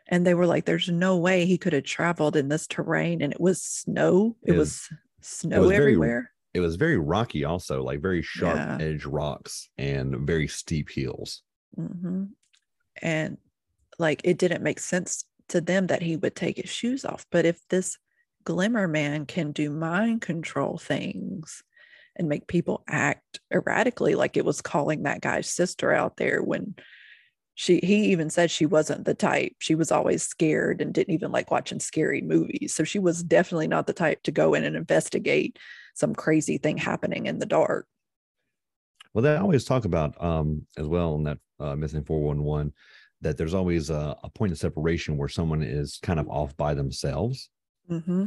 [0.07, 3.23] And they were like, there's no way he could have traveled in this terrain.
[3.23, 4.37] And it was snow.
[4.43, 6.31] It, It was was- snow was very everywhere.
[6.59, 8.79] It was very rocky, also like very sharp Yeah.
[8.81, 11.43] edge rocks and very steep hills.
[11.77, 12.25] hmm
[13.01, 13.39] And
[13.99, 17.25] like it didn't make sense to them that he would take his shoes off.
[17.31, 17.97] But if this
[18.45, 21.63] glimmer man can do mind control things
[22.17, 26.75] and make people act erratically, like it was calling that guy's sister out there when
[27.55, 31.33] she he even said she wasn't the type she was always scared and didn't even
[31.33, 34.77] like watching scary movies so she was definitely not the type to go in and
[34.77, 35.59] investigate
[35.99, 37.87] some crazy thing happening in the dark
[39.13, 42.73] Well, they always talk about um, as well in that uh, missing 411
[43.21, 46.75] that there's always a, a point of separation where someone is kind of off by
[46.75, 47.51] themselves.
[47.91, 48.27] mm-hmm.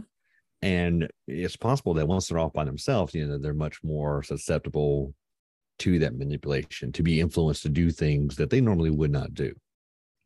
[0.62, 5.16] And it's possible that once they're off by themselves, you know, they're much more susceptible
[5.80, 9.54] to that manipulation, to be influenced to do things that they normally would not do.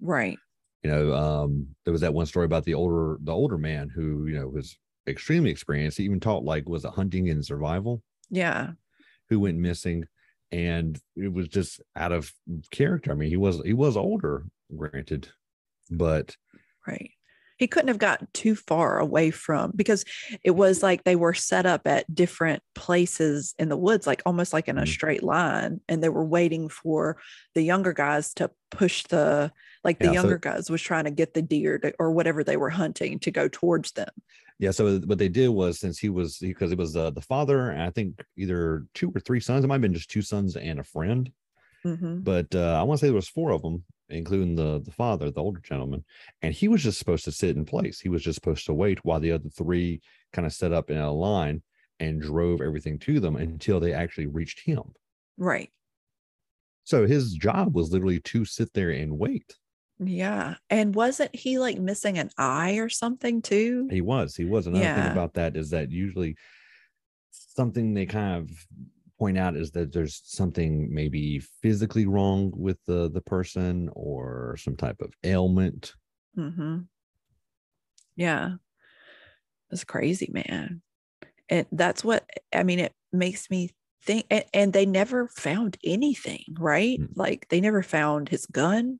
[0.01, 0.37] right
[0.83, 4.27] You know, um, there was that one story about the older the older man who,
[4.27, 4.77] you know, was
[5.07, 5.97] extremely experienced.
[5.97, 8.71] He even taught like was it hunting and survival, yeah
[9.29, 10.05] who went missing.
[10.51, 12.31] And it was just out of
[12.71, 13.11] character.
[13.11, 15.29] I mean, he was he was older, granted,
[15.89, 16.35] but
[16.87, 17.11] Right.
[17.57, 20.03] He couldn't have gotten too far away from because
[20.43, 24.51] it was like they were set up at different places in the woods, like almost
[24.53, 24.87] like in a Mhm.
[24.89, 25.79] straight line.
[25.87, 27.17] And they were waiting for
[27.55, 29.51] the younger guys to push the,
[29.85, 32.43] like the Yeah, so- younger guys was trying to get the deer to, or whatever
[32.43, 34.09] they were hunting to go towards them.
[34.59, 34.71] Yeah.
[34.71, 37.81] So what they did was since he was because it was uh, the father, and
[37.81, 39.63] I think either two or three sons.
[39.63, 41.31] It might have been just two sons and a friend,
[41.85, 42.23] Mhm.
[42.23, 45.29] but uh, I want to say there was four of them, including the the father,
[45.31, 46.05] the older gentleman,
[46.41, 47.99] and he was just supposed to sit in place.
[47.99, 50.01] He was just supposed to wait while the other three
[50.33, 51.61] kind of set up in a line
[51.99, 54.83] and drove everything to them until they actually reached him.
[55.37, 55.71] Right.
[56.83, 59.55] So his job was literally to sit there and wait.
[59.99, 60.55] Yeah.
[60.69, 63.87] And wasn't he like missing an eye or something too?
[63.89, 64.35] He was.
[64.35, 64.67] He was.
[64.67, 66.35] Another thing about that is that usually
[67.31, 68.51] something they kind of
[69.17, 74.75] point out is that there's something maybe physically wrong with the the person or some
[74.75, 75.93] type of ailment.
[76.37, 76.79] Mm-hmm.
[78.17, 78.55] Yeah.
[79.71, 80.81] It's crazy, man.
[81.49, 83.69] And that's what I mean, it makes me
[84.03, 86.99] think and, and they never found anything, right?
[86.99, 87.09] Mm.
[87.15, 88.99] Like they never found his gun.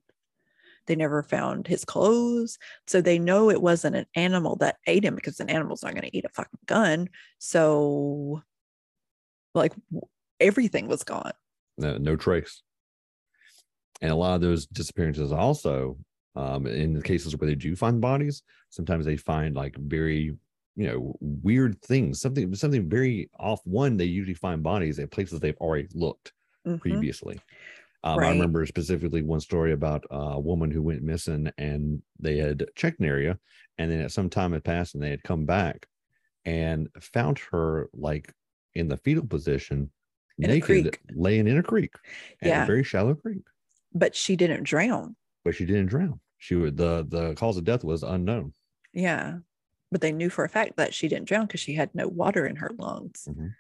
[0.88, 2.58] They never found his clothes.
[2.88, 6.10] So they know it wasn't an animal that ate him because an animal's not going
[6.10, 7.10] to eat a fucking gun.
[7.39, 8.41] So
[9.54, 9.74] like
[10.39, 11.32] everything was gone.
[11.78, 12.62] No, no trace.
[14.02, 15.98] And a lot of those disappearances also,
[16.36, 20.38] um, in the cases where they do find bodies, sometimes they find like very,
[20.76, 22.19] you know, weird things.
[22.19, 23.62] Something something very off.
[23.63, 26.34] One, they usually find bodies at places they've already looked.
[26.65, 26.80] Mhm.
[26.80, 27.39] previously.
[28.06, 32.63] Um, I remember specifically one story about a woman who went missing and they had
[32.76, 33.39] checked an area
[33.80, 35.88] and then at some time had passed and they had come back
[36.46, 38.32] and found her like
[38.76, 39.89] in the fetal position,
[40.38, 41.00] In a naked, creek.
[41.15, 41.96] laying in a creek,
[42.44, 42.63] Yeah.
[42.63, 43.41] a very shallow creek,
[43.94, 45.15] But she didn't drown.
[45.44, 46.20] but she didn't drown.
[46.38, 48.54] She would the the cause of death was unknown.
[48.94, 49.39] Yeah.
[49.91, 52.46] But they knew for a fact that she didn't drown because she had no water
[52.46, 53.28] in her lungs.
[53.32, 53.54] Mhm.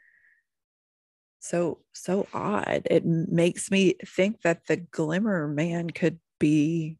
[1.45, 2.87] So, so odd.
[2.89, 6.97] It makes me think that the glimmer man could be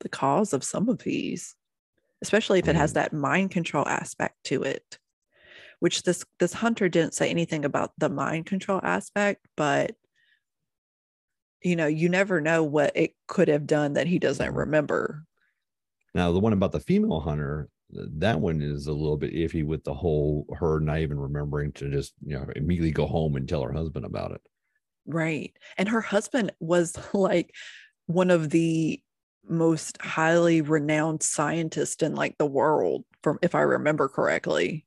[0.00, 1.56] the cause of some of these,
[2.20, 2.94] especially if it has Mm.
[2.94, 4.98] that mind control aspect to it.
[5.80, 9.96] Which this this hunter didn't say anything about the mind control aspect, but
[11.62, 15.24] you know, you never know what it could have done that he doesn't remember.
[16.14, 19.84] Now the one about the female hunter, that one is a little bit iffy with
[19.84, 23.62] the whole her not even remembering to just you know immediately go home and tell
[23.62, 24.40] her husband about it.
[25.06, 25.56] Right.
[25.76, 27.54] And her husband was like
[28.06, 29.02] one of the
[29.46, 34.86] most highly renowned scientists in like the world from if I remember correctly.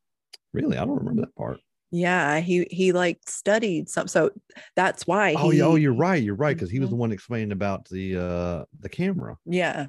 [0.52, 1.62] Really, I don't remember that part.
[1.92, 4.32] Yeah, he he like studied some so
[4.76, 6.22] that's why Oh, he yeah, oh, you're right.
[6.22, 6.98] You're right because he was the Mhm.
[6.98, 9.88] one explaining about the uh the camera Yeah.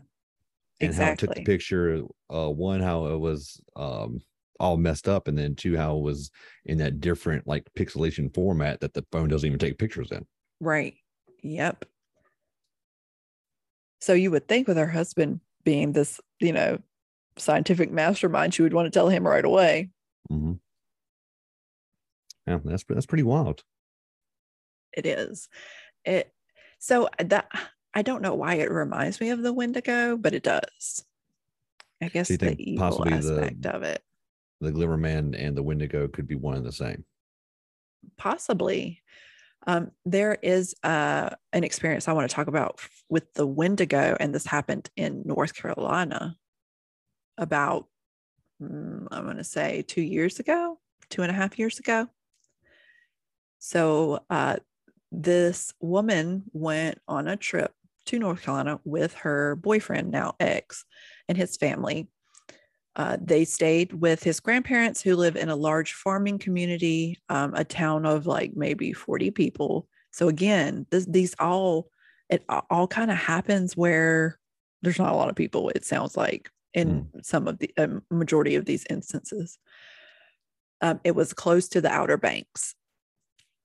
[0.81, 2.03] And how it took the picture.
[2.33, 4.21] Uh, one how it was um
[4.61, 6.31] all messed up, and then two how it was
[6.65, 10.27] in that different like pixelation format that the phone doesn't even take pictures in.
[10.61, 10.97] Right.
[11.43, 11.85] Yep.
[14.01, 16.79] So you would think with her husband being this, you know,
[17.37, 19.91] scientific mastermind, she would want to tell him right away.
[20.29, 20.55] hmm
[22.47, 23.63] Yeah, that's that's pretty wild.
[24.93, 25.49] it is
[26.05, 26.33] it
[26.79, 27.49] so that
[27.99, 31.05] i don't know why it reminds me of the wendigo but it does.
[32.01, 34.03] I guess the evil possibly the- aspect of it.
[34.61, 37.05] The Glimmer Man and the Wendigo could be one and the same.
[38.17, 39.03] possibly.
[39.67, 44.33] Um, there is uh, an experience i want to talk about with the wendigo and
[44.35, 46.37] this happened in north carolina
[47.37, 47.87] about
[48.63, 50.79] mm, i'm going to say two years ago
[51.11, 52.09] two and a half years ago.
[53.59, 54.57] So uh,
[55.11, 57.73] this woman went on a trip
[58.09, 60.85] to north carolina with her boyfriend now ex
[61.29, 62.09] and his family
[62.97, 67.63] uh, they stayed with his grandparents who live in a large farming community, um, a
[67.63, 69.87] town of like maybe 40 people.
[70.11, 71.91] So again, this, these all
[72.29, 74.39] it all kind of happens where
[74.83, 78.55] there's not a lot of people, it sounds like, in some of the um, majority
[78.57, 79.59] of these instances.
[80.81, 82.75] Um, it was close to the Outer Banks.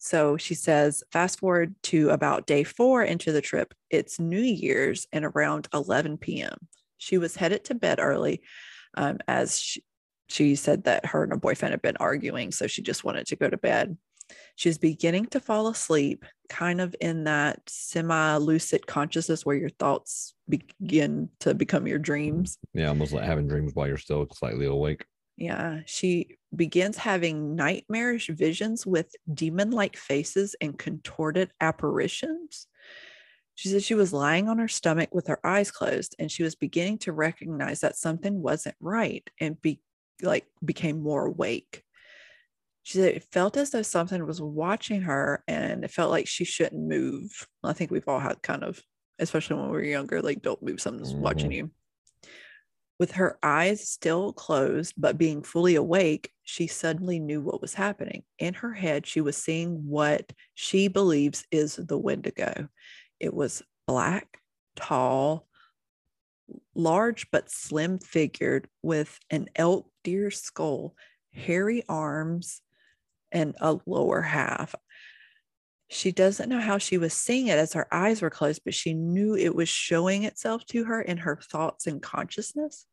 [0.04, 5.08] So she says, fast forward to about day four into the trip, it's New Year's
[5.14, 6.68] and around 11 p.m.
[6.98, 8.42] She was headed to bed early
[8.96, 9.82] um, as she,
[10.28, 12.52] she said that her and her boyfriend had been arguing.
[12.52, 13.98] So she just wanted to go to bed.
[14.58, 19.70] She was beginning to fall asleep, kind of in that semi lucid consciousness where your
[19.70, 22.58] thoughts begin to become your dreams.
[22.74, 25.06] Yeah, almost like having dreams while you're still slightly awake.
[25.44, 32.68] Yeah, she begins having nightmarish visions with demon like faces and contorted apparitions.
[33.56, 36.56] She said she was lying on her stomach with her eyes closed and she was
[36.56, 39.82] beginning to recognize that something wasn't right and be
[40.22, 41.84] like became more awake.
[42.84, 46.46] She said it felt as though something was watching her and it felt like she
[46.46, 47.50] shouldn't move.
[47.66, 48.82] I think we've all had kind of,
[49.20, 51.68] especially when we were younger, like don't move, something's watching mm-hmm.
[51.68, 51.72] you.
[53.04, 58.24] With her eyes still closed, but being fully awake, she suddenly knew what was happening.
[58.40, 62.70] In her head, she was seeing what she believes is the Wendigo.
[63.20, 64.40] It was black,
[64.78, 65.50] tall,
[66.76, 70.96] large but slim figured with an elk deer skull,
[71.34, 72.62] hairy arms,
[73.34, 74.76] and a lower half.
[75.90, 78.94] She doesn't know how she was seeing it as her eyes were closed, but she
[78.94, 82.86] knew it was showing itself to her in her thoughts and consciousness.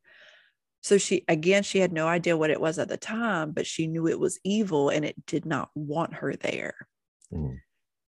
[0.82, 3.86] So she, again, she had no idea what it was at the time, but she
[3.86, 6.74] knew it was evil and it did not want her there.
[7.32, 7.58] Mm.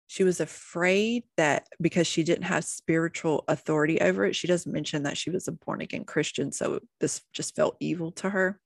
[0.07, 5.03] She was afraid that because she didn't have spiritual authority over it, she doesn't mention
[5.03, 6.51] that she was a born again Christian.
[6.51, 8.59] So this just felt evil to her.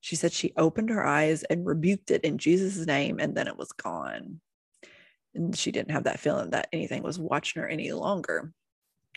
[0.00, 3.56] She said she opened her eyes and rebuked it in Jesus' name, and then it
[3.56, 4.40] was gone.
[5.34, 8.52] And she didn't have that feeling that anything was watching her any longer.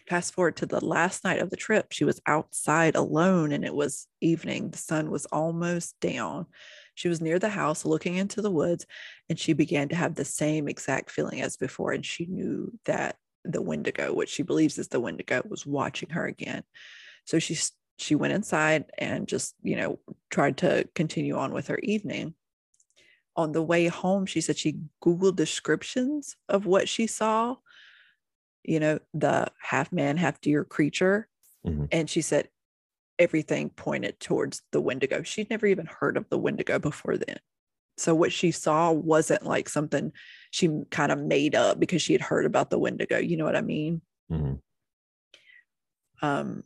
[0.08, 3.74] Fast forward to the last night of the trip, she was outside alone and it
[3.74, 4.70] was evening.
[4.70, 6.46] The sun was almost down.
[6.93, 8.86] She was near the house looking into the woods
[9.30, 11.91] and she began to have the same exact feeling as before.
[11.91, 16.26] And she knew that the Wendigo, what she believes is the Wendigo, was watching her
[16.26, 16.64] again.
[17.26, 17.58] So she
[17.98, 22.36] she went inside and just, you know, tried to continue on with her evening.
[23.38, 27.56] On the way home, she said she Googled descriptions of what she saw,
[28.68, 31.28] you know, the half man, half deer creature.
[31.66, 31.88] Mhm.
[31.91, 32.49] And she said
[33.18, 35.24] everything pointed towards the Wendigo.
[35.24, 37.38] She'd never even heard of the Wendigo before then.
[37.97, 40.11] So what she saw wasn't like something
[40.51, 43.18] she kind of made up because she had heard about the Wendigo.
[43.18, 44.01] You know what I mean?
[44.32, 44.59] Mhm.
[46.22, 46.63] um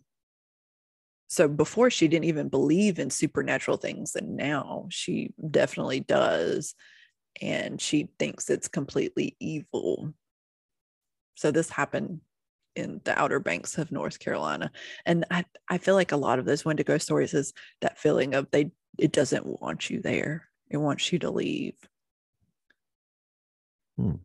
[1.28, 6.76] so before she didn't even believe in supernatural things and now she definitely does
[7.42, 10.14] and she thinks it's completely evil
[11.40, 12.20] so this happened
[12.76, 14.72] in the outer banks of north carolina.
[15.06, 18.52] And i, I feel like a lot of those wendigo stories is that feeling of
[18.52, 20.50] they it doesn't want you there.
[20.70, 21.76] It wants you to leave.
[23.98, 24.16] Hmm.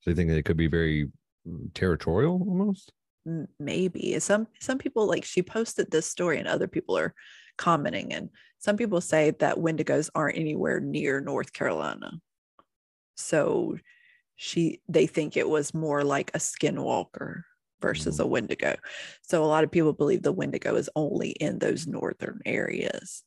[0.00, 1.10] So you think that it could be very
[1.48, 2.92] mm, territorial almost?
[3.58, 4.18] Maybe.
[4.20, 7.14] Some some people like she posted this story and other people are
[7.56, 8.28] commenting and
[8.58, 12.12] some people say that wendigos aren't anywhere near north carolina.
[13.16, 13.78] So
[14.36, 17.42] she they think it was more like a skinwalker
[17.80, 18.74] versus a wendigo
[19.22, 23.22] so a lot of people believe the wendigo is only in those northern areas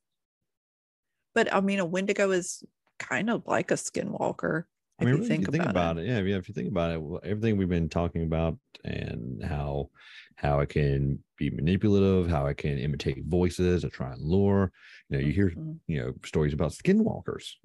[1.36, 2.64] but i mean a wendigo is
[3.00, 4.64] kind of like a skinwalker
[5.00, 6.38] I if mean, you think, you think about, about it, yeah, yeah.
[6.38, 9.92] If you think about it, well, everything we've been talking about and how
[10.38, 14.72] how it can be manipulative, how it can imitate voices to try and lure.
[15.10, 15.80] You know, you hear Mhm.
[15.86, 17.58] you know stories about skinwalkers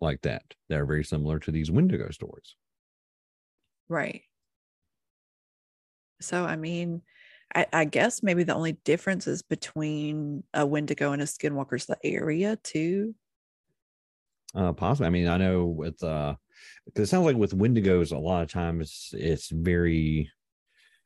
[0.00, 0.42] like that.
[0.68, 2.56] that are very similar to these Wendigo stories.
[3.88, 4.22] Right.
[6.20, 7.02] So, I mean,
[7.54, 11.86] I, I guess maybe the only difference is between a Wendigo and a Skinwalker is
[11.86, 13.14] the area too.
[14.54, 15.06] Uh, possibly.
[15.06, 16.36] I mean, I know with uh,
[16.86, 20.30] because it sounds like with Wendigos, a lot of times it's very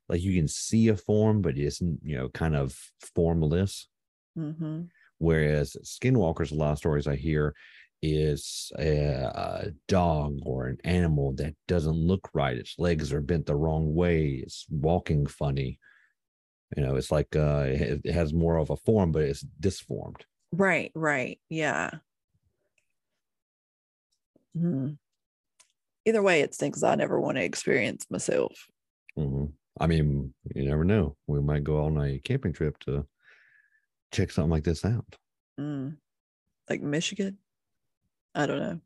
[0.09, 2.77] like you can see a form, but it's you know kind of
[3.15, 3.89] formless.
[4.35, 4.83] hmm
[5.19, 7.55] Whereas skinwalkers, a lot of stories I hear
[8.03, 12.57] is a, a dog or an animal that doesn't look right.
[12.57, 14.43] Its legs are bent the wrong way.
[14.43, 15.79] It's walking funny.
[16.77, 20.25] You know, it's like uh, it it has more of a form, but it's disformed.
[20.53, 21.41] Right, right.
[21.49, 21.91] Yeah.
[24.55, 24.93] Hmm.
[26.05, 28.67] Either way, it's things I never want to experience myself.
[29.17, 29.53] Mhm.
[29.81, 31.17] I mean, you never know.
[31.27, 33.07] We might go on a camping trip to
[34.13, 35.17] check something like this out.
[35.59, 35.99] Mm.
[36.69, 37.39] Like Michigan?
[38.35, 38.81] I don't know.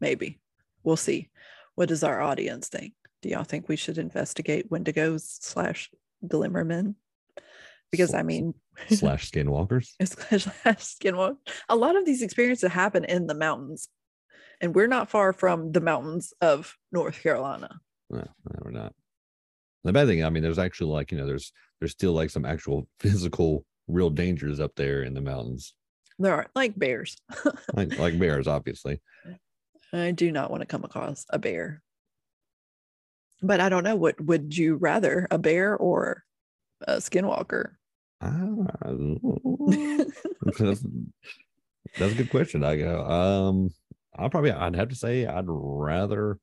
[0.00, 0.40] Maybe.
[0.82, 1.30] We'll see.
[1.74, 2.92] What does our audience think?
[3.22, 5.90] Do y'all think we should investigate Wendigos slash
[6.26, 6.96] Glimmermen?
[7.90, 8.54] Because I mean,
[8.88, 9.90] slash skinwalkers.
[10.04, 11.36] slash skinwalk.
[11.68, 13.88] A lot of these experiences happen in the mountains,
[14.60, 17.80] and we're not far from the mountains of North Carolina.
[18.10, 18.94] No, no, we're not.
[19.84, 22.44] The bad thing, I mean, there's actually like you know, there's there's still like some
[22.44, 25.74] actual physical, real dangers up there in the mountains,
[26.18, 27.16] There are like bears.
[27.74, 29.00] like, like bears, obviously.
[29.92, 31.82] I do not want to come across a bear.
[33.42, 36.24] But I don't know what would you rather, a bear or
[36.82, 37.72] a skinwalker?
[38.20, 38.46] Ah,
[40.58, 40.86] that's,
[41.98, 42.62] that's a good question.
[42.62, 43.04] I go.
[43.04, 43.70] Um,
[44.16, 44.52] I'll probably.
[44.52, 46.38] I'd have to say I'd rather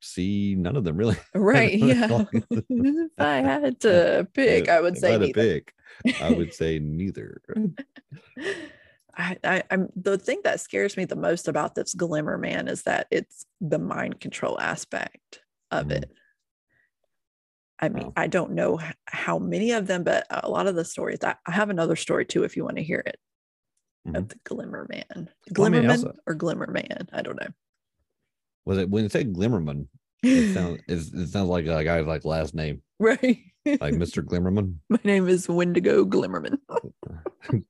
[0.00, 1.16] see none of them really.
[1.34, 1.78] Right.
[1.78, 2.24] Yeah.
[2.32, 5.42] if I had to pick, I would If say had to neither.
[5.42, 5.74] pick.
[6.20, 7.40] I would say neither.
[9.16, 12.82] I, I, I'm the thing that scares me the most about this Glimmer Man is
[12.84, 15.40] that it's the mind control aspect
[15.70, 15.90] of Mhm.
[16.02, 16.10] it.
[17.80, 18.12] I mean, Wow.
[18.16, 21.18] I don't know how many of them, but a lot of the stories.
[21.24, 23.18] I, I have another story too, if you want to hear it,
[24.14, 27.08] of the Glimmer Man, Well, I mean, Glimmerman also- or Glimmer Man.
[27.12, 27.48] I don't know.
[28.66, 29.86] Was it when it said Glimmerman?
[30.22, 33.38] It sounds it, sounds like a guy's like last name, right.
[33.64, 34.22] like Mr.
[34.22, 34.76] Glimmerman.
[34.88, 36.58] My name is Wendigo Glimmerman.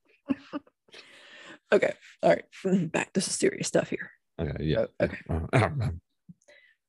[1.71, 1.93] okay.
[2.23, 2.45] All right.
[2.91, 4.11] Back to serious stuff here.
[4.39, 4.85] Okay, yeah.
[5.29, 5.69] Oh, okay.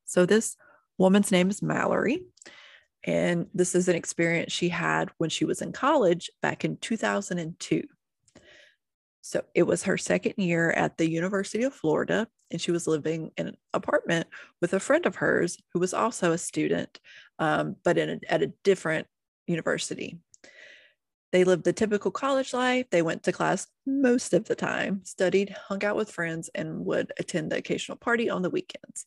[0.05, 0.57] So this
[0.99, 2.25] woman's name is Mallory.
[3.05, 7.83] And this is an experience she had when she was in college back in 2002.
[9.23, 13.31] So it was her second year at the University of Florida, and she was living
[13.37, 14.27] in an apartment
[14.61, 17.01] with a friend of hers who was also a student,
[17.39, 19.07] um, but in a, at a different
[19.47, 20.19] university.
[21.31, 22.87] They lived the typical college life.
[22.91, 27.13] They went to class most of the time, studied, hung out with friends, and would
[27.19, 29.07] attend the occasional party on the weekends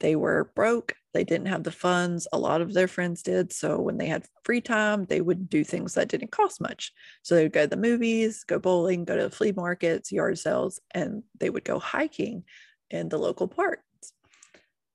[0.00, 3.80] they were broke they didn't have the funds a lot of their friends did so
[3.80, 6.92] when they had free time they would do things that didn't cost much.
[7.22, 10.78] So they would go to the movies go bowling go to flea markets yard sales
[10.92, 12.44] and they would go hiking
[12.88, 13.82] in the local parks.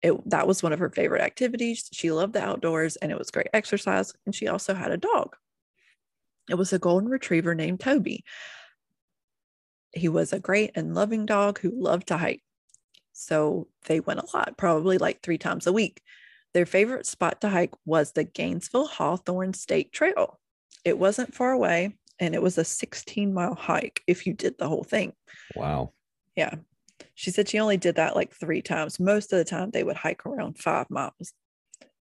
[0.01, 1.89] It, that was one of her favorite activities.
[1.91, 5.35] She loved the outdoors and it was great exercise and she also had a dog.
[6.49, 8.23] It was a golden retriever named toby.
[9.91, 12.43] He was a great and loving dog who loved to hike
[13.13, 16.01] so they went a lot, probably like three times a week.
[16.53, 20.39] Their favorite spot to hike was the Gainesville Hawthorne State Trail.
[20.83, 24.67] It wasn't far away and it was a 16 mile hike if you did the
[24.67, 25.13] whole thing.
[25.55, 25.93] Wow.
[26.35, 26.55] Yeah.
[27.15, 28.99] She said she only did that like three times.
[28.99, 31.33] Most of the time, they would hike around five miles.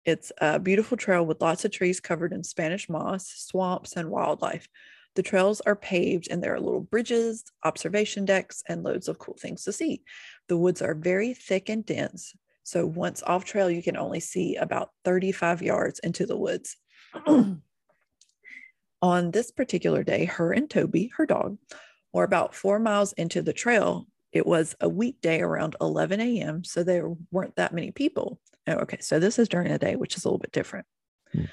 [0.04, 4.68] It's a beautiful trail with lots of trees covered in Spanish moss, swamps, and wildlife.
[5.16, 9.36] The trails are paved and there are little bridges, observation decks, and loads of cool
[9.40, 10.02] things to see.
[10.48, 12.34] The woods are very thick and dense.
[12.62, 16.76] So once off trail, you can only see about 35 yards into the woods.
[19.02, 21.58] On this particular day, her and Toby, her dog,
[22.12, 24.06] were about four miles into the trail.
[24.32, 26.64] It was a weekday around 11 a.m.
[26.64, 28.38] So there weren't that many people.
[28.66, 30.86] Oh, Okay, so this is during the day, which is a little bit different.
[31.32, 31.44] Hmm.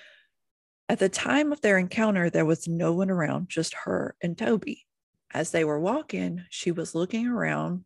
[0.89, 4.85] At the time of their encounter, there was no one around, just her and Toby.
[5.33, 7.83] As they were walking, she was looking around,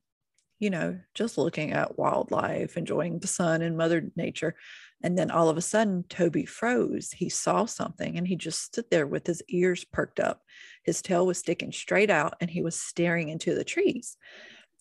[0.60, 4.56] you know, just looking at wildlife, enjoying the sun and Mother Nature.
[5.02, 7.12] And then all of a sudden, Toby froze.
[7.12, 10.44] He saw something and he just stood there with his ears perked up.
[10.84, 14.16] His tail was sticking straight out and he was staring into the trees.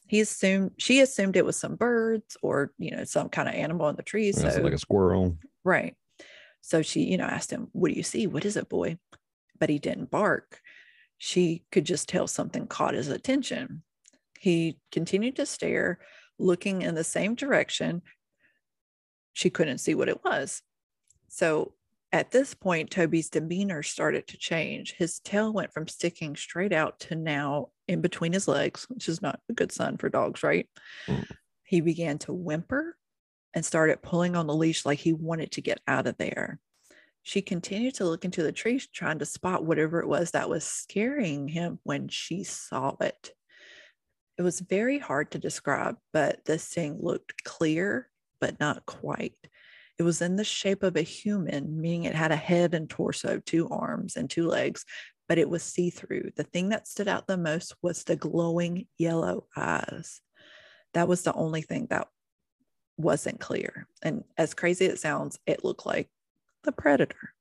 [0.07, 3.89] He assumed, she assumed it was some birds or, you know, some kind of animal
[3.89, 4.37] in the trees.
[4.37, 5.39] Yeah, so, so like a squirrel.
[5.65, 5.97] Right.
[6.61, 8.27] So she, you know, asked him, What do you see?
[8.27, 8.99] What is it, boy?
[9.59, 10.61] But he didn't bark.
[11.19, 13.83] She could just tell something caught his attention.
[14.39, 15.99] He continued to stare,
[16.39, 18.03] looking in the same direction.
[19.35, 20.63] She couldn't see what it was.
[21.29, 21.75] So
[22.13, 24.95] at this point, Toby's demeanor started to change.
[24.95, 29.23] His tail went from sticking straight out to now in between his legs, which is
[29.23, 30.69] not a good sign for dogs, right?
[31.07, 31.27] Mm.
[31.65, 32.97] He began to whimper
[33.55, 36.61] and started pulling on the leash like he wanted to get out of there.
[37.23, 40.65] She continued to look into the trees, trying to spot whatever it was that was
[40.65, 43.33] scaring him when she saw it.
[44.39, 48.09] It was very hard to describe, but this thing looked clear,
[48.41, 49.37] but not quite.
[49.99, 53.43] It was in the shape of a human, meaning it had a head and torso,
[53.45, 54.87] two arms, and two legs,
[55.29, 56.31] but it was see through.
[56.37, 60.23] The thing that stood out the most was the glowing yellow eyes.
[60.95, 62.09] That was the only thing that
[63.03, 63.87] wasn't clear.
[64.03, 66.09] And as crazy as it sounds, it looked like
[66.65, 67.35] the predator.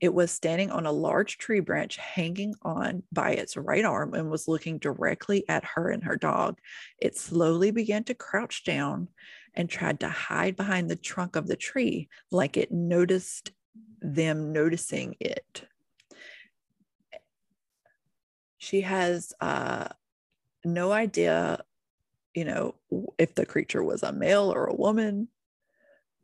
[0.00, 4.30] It was standing on a large tree branch, hanging on by its right arm, and
[4.30, 6.58] was looking directly at her and her dog.
[6.98, 9.08] It slowly began to crouch down
[9.54, 13.52] and tried to hide behind the trunk of the tree, like it noticed
[14.00, 15.66] them noticing it.
[18.58, 19.88] She has uh,
[20.64, 21.62] no idea,
[22.34, 22.74] you know,
[23.16, 25.28] if the creature was a male or a woman.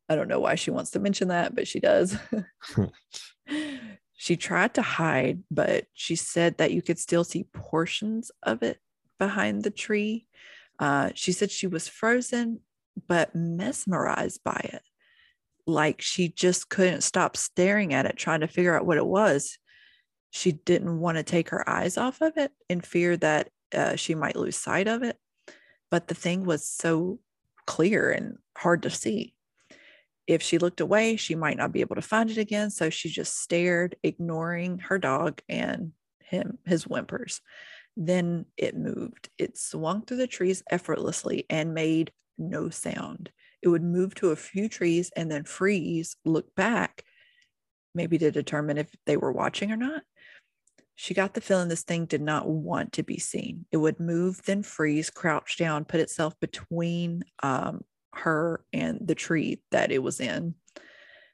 [0.09, 2.17] I don't know why she wants to mention that, but she does.
[4.15, 8.79] she tried to hide, but she said that you could still see portions of it
[9.19, 10.27] behind the tree.
[10.81, 12.61] Uh, she said she was frozen,
[13.07, 14.83] but mesmerized by it.
[15.67, 19.59] Like she just couldn't stop staring at it, trying to figure out what it was.
[20.31, 24.15] She didn't want to take her eyes off of it in fear that uh, she
[24.15, 25.17] might lose sight of it.
[25.91, 27.19] But the thing was so
[27.67, 29.35] clear and hard to see
[30.31, 32.71] if she looked away, she might not be able to find it again.
[32.71, 37.41] So she just stared, ignoring her dog and him, his whimpers.
[37.97, 39.29] Then it moved.
[39.39, 43.33] It swung through the trees effortlessly and made no sound.
[43.61, 47.03] It would move to a few trees and then freeze, look back,
[47.93, 50.03] maybe to determine if they were watching or not.
[51.01, 53.65] She got the feeling this thing did not want to be seen.
[53.73, 59.63] It would move, then freeze, crouch down, put itself between um, her and the tree
[59.71, 60.57] that it was in.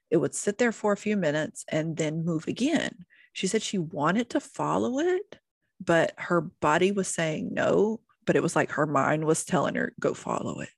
[0.08, 3.06] It would sit there for a few minutes and then move again.
[3.32, 5.40] She said she wanted to follow it,
[5.80, 8.02] but her body was saying no.
[8.24, 10.70] But it was like her mind was telling her, go follow it,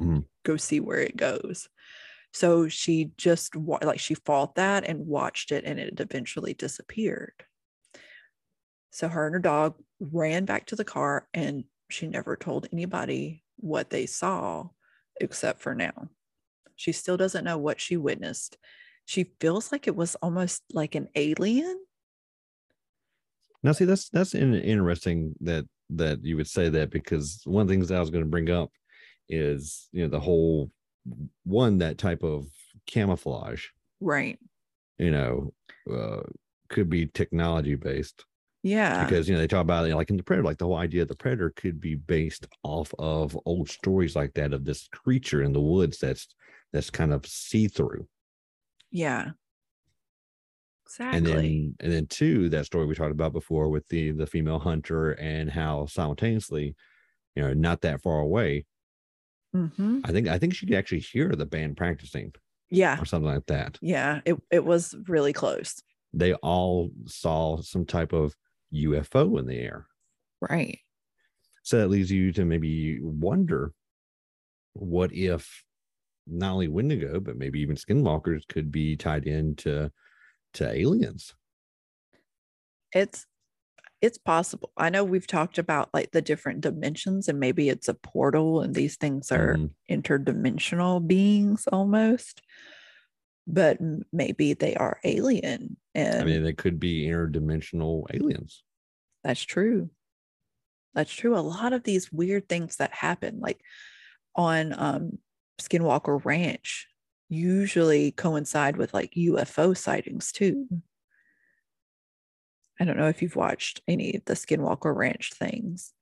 [0.00, 0.26] Mhm.
[0.44, 1.68] go see where it goes.
[2.32, 7.46] So she just like she fought that and watched it, and it eventually disappeared.
[8.92, 13.42] So her and her dog ran back to the car, and she never told anybody
[13.56, 14.68] what they saw
[15.18, 16.10] except for now.
[16.76, 18.58] She still doesn't know what she witnessed.
[19.06, 21.78] She feels like it was almost like an alien.
[23.62, 27.68] Now, see, that's that's in, interesting that that you would say that because one of
[27.68, 28.70] the things that I was going to bring up
[29.28, 30.70] is you know the whole
[31.44, 32.46] one that type of
[32.86, 33.68] camouflage,
[34.00, 34.38] Right.
[34.98, 35.54] you know,
[35.90, 36.22] uh,
[36.68, 38.24] could be technology based
[38.62, 39.04] Yeah.
[39.04, 41.02] because you know they talk about it like in the predator, like the whole idea
[41.02, 45.42] of the predator could be based off of old stories like that of this creature
[45.42, 46.28] in the woods that's
[46.72, 48.06] that's kind of see through.
[48.90, 49.32] yeah.
[50.86, 51.16] Exactly.
[51.18, 54.58] and then and then two that story we talked about before with the the female
[54.58, 56.74] hunter and how simultaneously
[57.36, 58.66] you know not that far away
[59.52, 62.32] hmm i think i think she could actually hear the band practicing
[62.70, 63.00] Yeah.
[63.00, 64.20] or something like that Yeah.
[64.26, 65.82] It, it was really close.
[66.12, 68.34] they all saw some type of
[68.72, 69.86] ufo in the air
[70.40, 70.80] Right.
[71.62, 73.72] so that leads you to maybe wonder
[74.74, 75.64] what if
[76.26, 79.92] not only wendigo but maybe even skinwalkers could be tied into
[80.54, 81.34] to aliens
[82.94, 83.26] It's
[84.02, 84.72] it's possible.
[84.78, 88.74] I know we've talked about like the different dimensions and maybe it's a portal and
[88.74, 89.74] these things are Mhm.
[89.90, 92.42] interdimensional beings almost.
[93.46, 93.78] But
[94.12, 98.62] maybe they are alien and i mean they could be interdimensional aliens
[99.24, 99.90] That's true.
[100.94, 101.36] That's true.
[101.36, 103.60] A lot of these weird things that happen, like
[104.36, 105.18] on um,
[105.60, 106.88] Skinwalker Ranch,
[107.28, 110.68] usually coincide with like UFO sightings too.
[112.78, 115.92] I don't know if you've watched any of the Skinwalker Ranch things.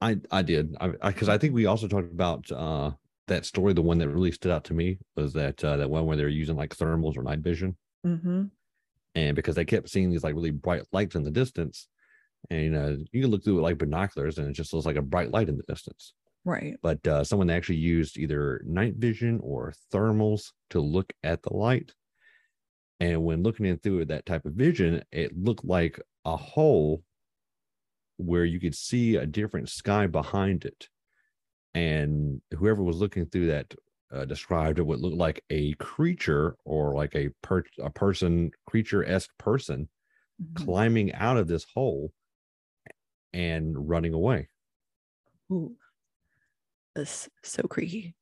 [0.00, 2.92] I I did I because I, think we also talked about uh
[3.28, 3.72] that story.
[3.72, 6.24] The one that really stood out to me was that uh, that one where they
[6.24, 8.44] were using like thermals or night vision, hmm
[9.14, 11.88] and because they kept seeing these like really bright lights in the distance,
[12.50, 15.02] and uh, you can look through it like binoculars, and it just looks like a
[15.02, 16.14] bright light in the distance.
[16.44, 16.76] Right.
[16.82, 21.92] But uh, someone actually used either night vision or thermals to look at the light,
[23.00, 27.02] and when looking in through that type of vision, it looked like a hole
[28.16, 30.88] where you could see a different sky behind it.
[31.74, 33.74] And whoever was looking through that
[34.12, 39.04] uh, described it would look like a creature or like a per- a person creature
[39.04, 39.88] esque person
[40.38, 40.54] Mhm.
[40.54, 42.12] climbing out of this hole
[43.32, 44.48] and running away.
[45.52, 45.76] Ooh.
[46.94, 48.14] That's so creepy.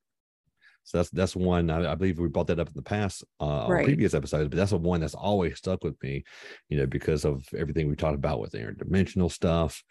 [0.85, 3.45] So that's that's one I, I believe we brought that up in the past uh,
[3.69, 3.81] on Right.
[3.81, 6.25] previous episodes, but that's the one that's always stuck with me,
[6.69, 9.83] you know, because of everything we talked about with interdimensional stuff,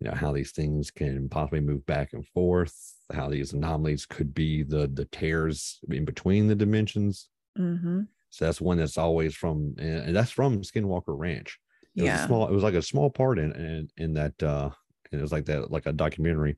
[0.00, 2.74] you know, how these things can possibly move back and forth,
[3.12, 7.28] how these anomalies could be the the tears in between the dimensions.
[7.56, 11.58] hmm So that's one that's always from, and that's from Skinwalker Ranch.
[11.98, 12.14] It was Yeah.
[12.14, 12.46] a small.
[12.48, 14.40] It was like a small part in in, in that.
[14.42, 14.70] uh
[15.10, 16.56] and It was like that, like a documentary,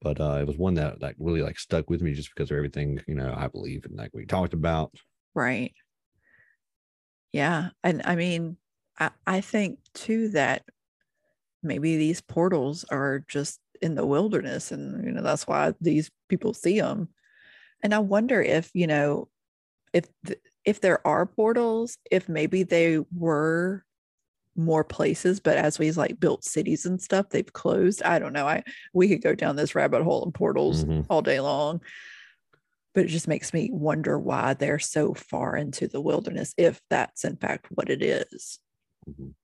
[0.00, 2.56] but uh it was one that like really like stuck with me just because of
[2.56, 4.94] everything you know I believe and like we talked about.
[5.34, 5.74] Right.
[7.32, 7.70] Yeah.
[7.82, 8.58] And I mean,
[8.98, 10.64] I, I think too that
[11.62, 16.54] maybe these portals are just in the wilderness and you know that's why these people
[16.54, 17.08] see them
[17.82, 19.28] and i wonder if you know
[19.92, 23.84] if th- if there are portals if maybe they were
[24.54, 28.46] more places but as we've like built cities and stuff they've closed i don't know
[28.46, 31.06] i we could go down this rabbit hole in portals Mhm.
[31.10, 31.80] all day long
[32.94, 37.24] but it just makes me wonder why they're so far into the wilderness if that's
[37.24, 38.58] in fact what it is
[39.08, 39.34] Mhm.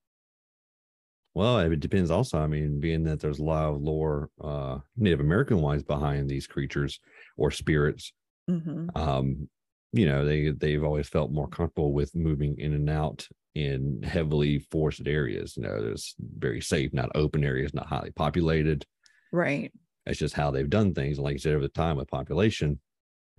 [1.39, 2.37] Well, it depends also.
[2.37, 6.45] I mean, being that there's a lot of lore, uh, Native American wise behind these
[6.47, 6.99] creatures
[7.37, 8.11] or spirits,
[8.47, 8.89] Mhm.
[8.95, 9.49] um,
[9.93, 14.59] you know, they they've always felt more comfortable with moving in and out in heavily
[14.59, 15.55] forested areas.
[15.55, 18.85] You know, there's very safe, not open areas, not highly populated.
[19.31, 19.71] right
[20.05, 21.17] That's just how they've done things.
[21.17, 22.79] And like you said, over the time with population,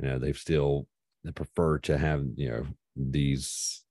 [0.00, 0.88] you know, they've still
[1.24, 3.84] they prefer to have, you know, these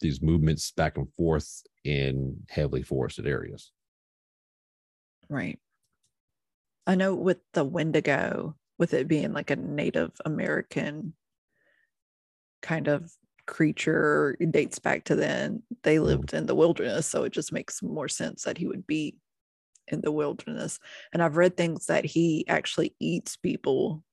[0.00, 3.72] these movements back and forth in heavily forested areas.
[5.28, 5.58] Right.
[6.86, 11.14] I know with the Wendigo, with it being like a Native American
[12.62, 13.12] kind of
[13.46, 15.62] creature, it dates back to then.
[15.82, 19.16] They lived in the wilderness, so it just makes more sense that he would be
[19.88, 20.80] in the wilderness.
[21.12, 24.04] And I've read things that he actually eats people,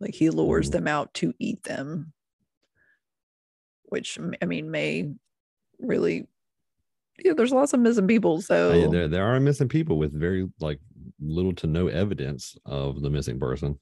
[0.00, 0.72] like he lures Mm.
[0.72, 2.12] them out to eat them,
[3.88, 5.10] which I mean may
[5.78, 6.26] really.
[7.24, 8.42] Yeah, there's lots of missing people.
[8.42, 10.80] So Uh, yeah, there there are missing people with very like
[11.20, 13.78] little to no evidence of the missing person.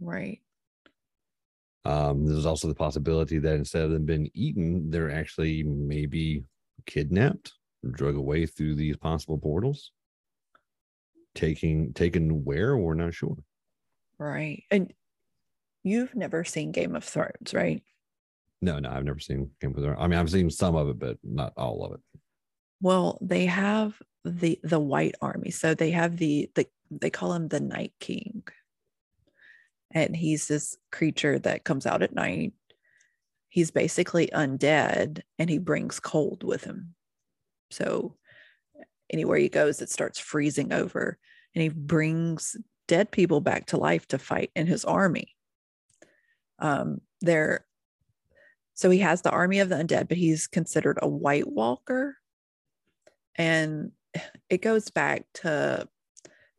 [0.00, 0.40] right.
[1.84, 6.44] Um, there's also the possibility that instead of them being eaten, they're actually maybe
[6.86, 7.54] kidnapped,
[7.90, 9.90] drug away through these possible portals.
[11.34, 13.36] Taking taken where we're not sure.
[14.18, 14.62] Right.
[14.70, 14.92] And
[15.82, 17.82] you've never seen Game of Thrones, right?
[18.62, 19.96] No, no, I've never seen Thrones.
[19.98, 22.00] I mean, I've seen some of it, but not all of it.
[22.80, 25.50] Well, they have the the White Army.
[25.50, 28.44] So they have the the they call him the Night King.
[29.90, 32.54] And he's this creature that comes out at night.
[33.48, 36.94] He's basically undead and he brings cold with him.
[37.70, 38.16] So
[39.10, 41.18] anywhere he goes, it starts freezing over.
[41.54, 42.56] And he brings
[42.88, 45.36] dead people back to life to fight in his army.
[46.58, 47.66] Um, they're
[48.74, 52.16] so he has the army of the undead, but he's considered a White Walker.
[53.36, 53.92] And
[54.50, 55.88] it goes back to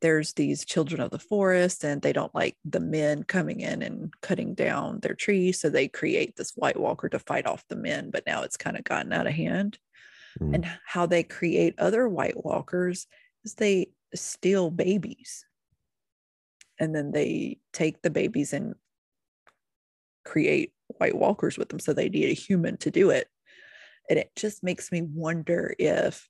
[0.01, 4.13] there's these children of the forest, and they don't like the men coming in and
[4.21, 5.61] cutting down their trees.
[5.61, 8.77] So they create this White Walker to fight off the men, but now it's kind
[8.77, 9.79] of gotten out of hand.
[10.39, 10.55] Mhm.
[10.55, 13.07] And how they create other White Walkers
[13.45, 15.45] is they steal babies.
[16.79, 18.75] And then they take the babies and
[20.25, 21.79] create White Walkers with them.
[21.79, 23.27] So they need a human to do it.
[24.09, 26.27] And it just makes me wonder if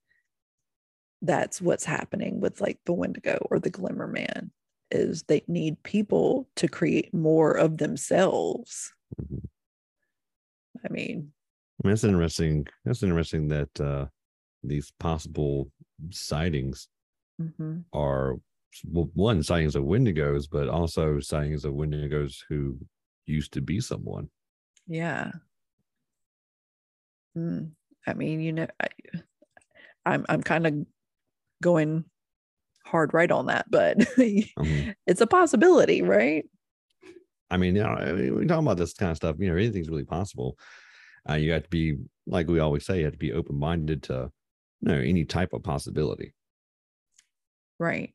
[1.21, 4.51] that's what's happening with like the Wendigo or the Glimmer Man
[4.91, 8.93] is they need people to create more of themselves.
[10.85, 11.31] I mean,
[11.83, 12.67] that's interesting.
[12.85, 14.05] That's interesting that uh,
[14.63, 15.71] these possible
[16.11, 16.87] sightings
[17.41, 18.37] mhm, are
[18.91, 22.77] well, one sightings of Wendigos, but also sightings of Wendigos who
[23.25, 24.29] used to be someone.
[24.87, 25.31] Yeah.
[27.37, 27.71] Mm,
[28.07, 28.87] I mean, you know, I,
[30.05, 30.73] I'm I'm kind of
[31.61, 32.05] going
[32.85, 33.97] hard right on that, but
[34.57, 34.93] Mhm.
[35.07, 36.45] it's a possibility, right?
[37.49, 39.35] I mean, you know, I mean, we talk about this kind of stuff.
[39.39, 40.57] You know, anything's really possible.
[41.29, 44.03] Uh, you have to be, like we always say, you have to be open minded
[44.03, 44.31] to,
[44.81, 46.33] you know, any type of possibility.
[47.79, 48.13] Right.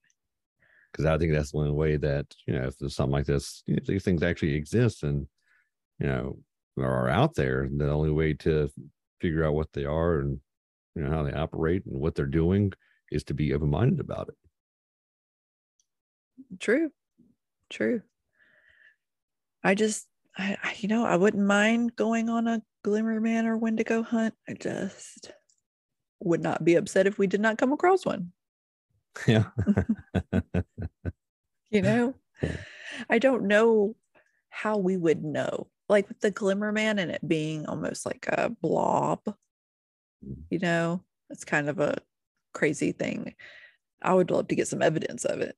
[0.93, 3.77] Because I think that's one way that you know, if there's something like this, you
[3.77, 5.27] know, these things actually exist and
[6.01, 6.39] you know
[6.83, 7.69] are out there.
[7.71, 8.71] The only way to
[9.21, 10.41] figure out what they are and
[10.95, 12.73] you know how they operate and what they're doing
[13.11, 14.35] is to be open minded about it.
[16.59, 16.91] True.
[17.71, 18.03] True.
[19.63, 20.07] I just,
[20.37, 24.35] I, I- you know, I wouldn't mind going on a Glimmer Man or Wendigo hunt.
[24.49, 25.33] I just
[26.21, 28.33] would not be upset if we did not come across one.
[29.27, 29.47] Yeah.
[31.71, 32.15] You know,
[33.11, 33.95] I don't know
[34.49, 35.69] how we would know.
[35.89, 39.21] Like with the Glimmer Man and it being almost like a blob,
[40.51, 41.97] you know, it's kind of a
[42.53, 43.35] crazy thing.
[44.03, 45.57] I would love to get some evidence of it.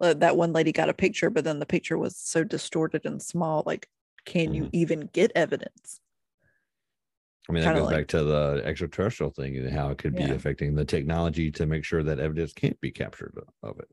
[0.00, 3.20] Uh, That one lady got a picture, but then the picture was so distorted and
[3.20, 3.62] small.
[3.66, 3.88] Like,
[4.24, 6.00] can you even get evidence?
[7.48, 10.14] I mean, that Kinda goes like- back to the extraterrestrial thing and how it could
[10.16, 13.88] be affecting the technology to make sure that evidence can't be captured of it.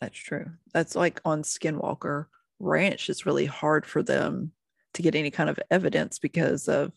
[0.00, 0.52] That's true.
[0.72, 2.26] That's like on Skinwalker
[2.60, 3.08] Ranch.
[3.08, 4.52] It's really hard for them
[4.94, 6.92] to get any kind of evidence because of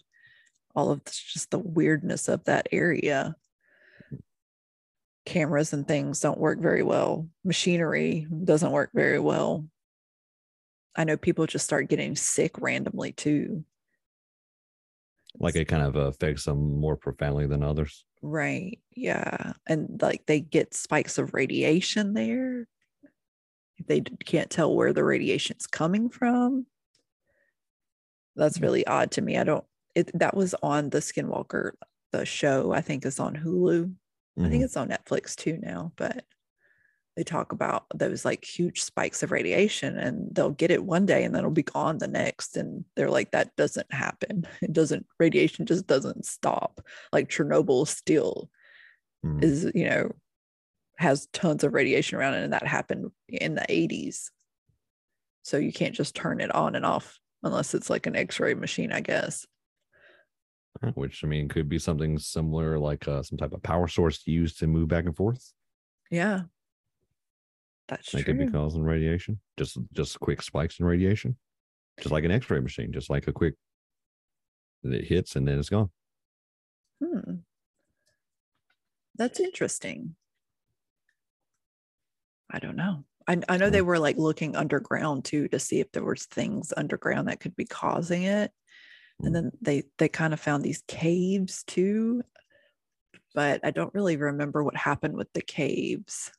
[0.76, 3.36] all of this, just the weirdness of that area.
[5.26, 7.28] Cameras and things don't work very well.
[7.44, 9.66] Machinery doesn't work very well.
[10.96, 13.64] I know people just start getting sick randomly too.
[15.40, 18.06] Like it kind of affects them more profoundly than others.
[18.22, 18.80] Right.
[18.96, 19.54] Yeah.
[19.68, 22.68] And like they get spikes of radiation there.
[23.86, 26.66] They can't tell where the radiation's coming from.
[28.36, 28.62] That's Mm.
[28.62, 29.38] really odd to me.
[29.38, 29.66] I don't,
[29.96, 31.74] it, that was on the Skinwalker,
[32.12, 33.94] the show, I think is on Hulu.
[34.38, 34.50] I Mhm.
[34.50, 36.26] think it's on Netflix too now, but
[37.16, 41.24] they talk about those like huge spikes of radiation and they'll get it one day
[41.24, 42.58] and then it'll be gone the next.
[42.58, 44.48] And they're like, that doesn't happen.
[44.64, 46.82] It doesn't, radiation just doesn't stop.
[47.12, 48.50] Like Chernobyl still
[49.24, 49.44] Mhm.
[49.44, 50.12] is, you know,
[50.98, 52.44] has tons of radiation around it.
[52.44, 54.30] And that happened in the 80s.
[55.44, 58.54] So you can't just turn it on and off unless it's like an x ray
[58.54, 59.46] machine, I guess.
[60.96, 64.60] Which I mean could be something similar, like uh, some type of power source used
[64.60, 65.54] to move back and forth.
[66.10, 66.42] Yeah.
[67.88, 68.34] That's They true.
[68.36, 71.38] could be causing radiation, just just quick spikes in radiation,
[72.00, 73.56] just like an X-ray machine, just like a quick.
[74.84, 75.90] It hits and then it's gone.
[77.04, 77.36] Hmm.
[79.16, 80.16] That's interesting.
[82.54, 83.04] I don't know.
[83.28, 86.72] I, I know they were like looking underground too to see if there was things
[86.78, 88.52] underground that could be causing it.
[89.22, 89.26] Mm.
[89.26, 92.22] And then they they kind of found these caves too.
[93.34, 96.32] But I don't really remember what happened with the caves.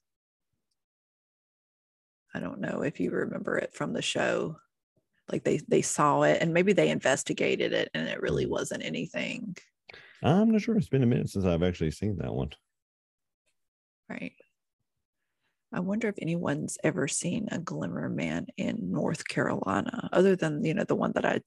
[2.32, 4.56] I don't know if you remember it from the show.
[5.32, 8.50] Like they they saw it and maybe they investigated it and it really Mm.
[8.50, 9.56] wasn't anything.
[10.22, 10.76] I'm not sure.
[10.76, 12.50] It's been a minute since I've actually seen that one.
[14.08, 14.32] Right.
[15.74, 20.72] I wonder if anyone's ever seen a glimmer man in North Carolina, other than, you
[20.72, 21.40] know, the one that I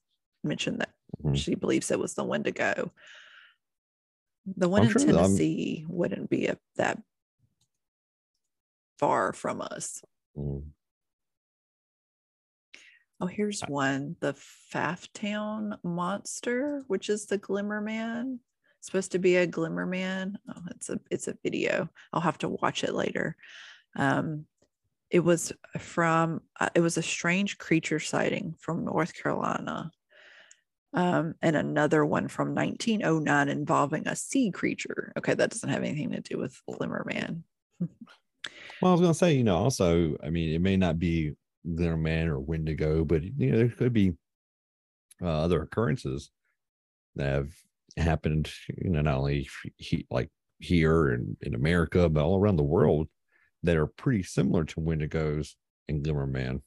[0.43, 1.35] mentioned that Mhm.
[1.37, 2.91] she believes it was the Wendigo.
[4.45, 7.01] The one I'm in sure Tennessee wouldn't be a, that
[8.99, 10.03] far from us.
[10.35, 10.73] Mm.
[13.21, 18.41] Oh, here's one the Pfafftown Monster, which is the Glimmer Man.
[18.81, 20.37] Supposed to be a Glimmer Man.
[20.49, 21.89] Oh, it's a it's a video.
[22.13, 23.35] I'll have to watch it later.
[23.95, 24.45] Um,
[25.09, 29.91] it was from uh, it was a strange creature sighting from North Carolina.
[30.93, 35.13] Um, and another one from 1909 involving a sea creature.
[35.17, 37.43] Okay, that doesn't have anything to do with Glimmer Man.
[38.81, 41.33] Well, I was gonna say, you know, also, I mean, it may not be
[41.75, 44.13] Glimmer Man or Wendigo, but you know, there could be
[45.21, 46.29] uh, other occurrences
[47.15, 47.49] that have
[47.97, 48.51] happened.
[48.77, 50.29] You know, not only he, like
[50.59, 53.07] here in, in America, but all around the world
[53.63, 55.55] that are pretty similar to Wendigos
[55.87, 56.61] and Glimmer Man.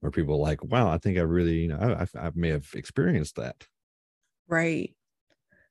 [0.00, 2.68] Where people are like, wow, I think I really, you know, I, I, may have
[2.74, 3.68] experienced that.
[4.48, 4.96] Right.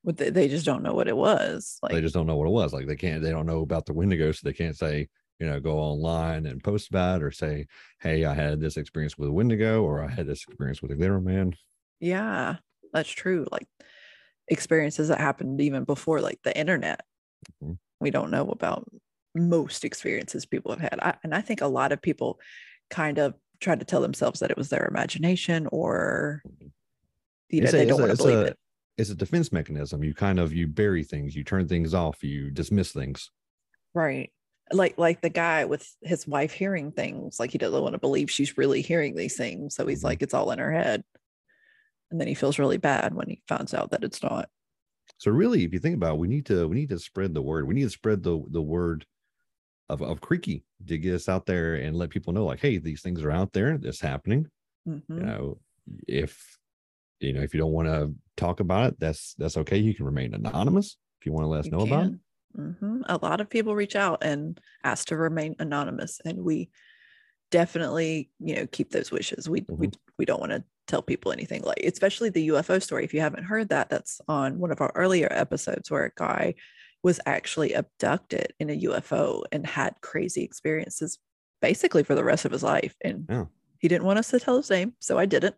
[0.05, 1.77] But they, just don't know what it was.
[1.83, 2.73] Like they just don't know what it was.
[2.73, 5.59] Like they can't, they don't know about the Wendigo, so they can't say, you know,
[5.59, 7.67] go online and post about it or say,
[7.99, 10.95] hey, I had this experience with a Wendigo or I had this experience with a
[10.95, 11.53] Glitter Man.
[11.99, 12.55] Yeah,
[12.93, 13.45] that's true.
[13.51, 13.67] Like
[14.47, 17.01] experiences that happened even before like the internet.
[17.61, 17.77] Mhm.
[17.99, 18.87] We don't know about
[19.35, 20.99] most experiences people have had.
[21.01, 22.39] I, and I think a lot of people
[22.89, 26.43] kind of try to tell themselves that it was their imagination or
[27.49, 28.57] you know, a- they don't want to believe a- it.
[28.97, 30.03] It's a defense mechanism.
[30.03, 33.31] You kind of you bury things, you turn things off, you dismiss things.
[33.93, 34.31] Right.
[34.71, 38.31] Like like the guy with his wife hearing things, like he doesn't want to believe
[38.31, 39.75] she's really hearing these things.
[39.75, 40.03] So he's Mhm.
[40.03, 41.03] like, it's all in her head.
[42.09, 44.49] And then he feels really bad when he finds out that it's not.
[45.17, 47.41] So really, if you think about it, we need to we need to spread the
[47.41, 47.67] word.
[47.67, 49.05] We need to spread the the word
[49.89, 53.01] of, of Creaky to get us out there and let people know, like, hey, these
[53.01, 54.47] things are out there, this happening.
[54.87, 55.03] Mhm.
[55.09, 55.59] you know
[56.07, 56.57] if
[57.19, 60.05] you know if you don't want to talk about it that's that's okay you can
[60.05, 62.13] remain anonymous if you want to let us You know about it
[62.55, 62.75] can.
[62.79, 63.03] Mhm.
[63.07, 66.69] A lot of people reach out and ask to remain anonymous, and we
[67.51, 69.49] definitely, you know, keep those wishes.
[69.49, 69.99] We we Mm-hmm.
[70.17, 73.03] we don't want to tell people anything like, especially the UFO story.
[73.03, 76.55] If you haven't heard that, that's on one of our earlier episodes where a guy
[77.03, 81.19] was actually abducted in a UFO and had crazy experiences,
[81.61, 82.95] basically for the rest of his life.
[83.03, 83.45] And Yeah.
[83.79, 85.55] he didn't want us to tell his name, so I didn't.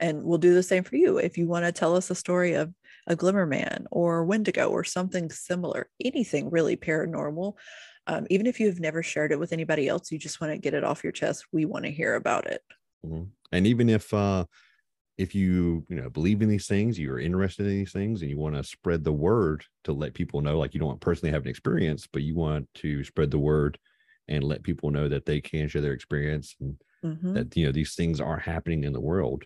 [0.00, 2.52] And we'll do the same for you if you want to tell us a story
[2.54, 2.72] of
[3.08, 7.54] a glimmer man or wendigo or something similar anything really paranormal
[8.06, 10.74] um, even if you've never shared it with anybody else you just want to get
[10.74, 12.60] it off your chest we want to hear about it
[13.04, 13.30] Mhm.
[13.50, 14.44] and even if uh
[15.18, 18.38] if you you know believe in these things you're interested in these things and you
[18.38, 21.48] want to spread the word to let people know like you don't personally have an
[21.50, 23.78] experience but you want to spread the word
[24.28, 27.34] and let people know that they can share their experience and Mhm.
[27.34, 29.44] that you know these things are happening in the world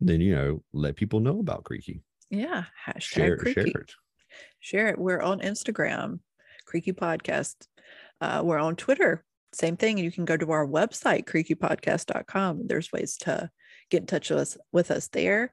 [0.00, 2.64] then you know let people know about creaky Yeah.
[2.86, 3.70] Hashtag Share, creaky.
[3.70, 3.92] share it.
[4.60, 4.98] Share it.
[4.98, 6.20] We're on Instagram,
[6.66, 7.66] Creaky Podcast.
[8.20, 9.24] Uh, we're on Twitter.
[9.52, 9.98] Same thing.
[9.98, 12.66] You can go to our website, creakypodcast.com.
[12.66, 13.50] There's ways to
[13.92, 15.52] get in touch with us, with us there.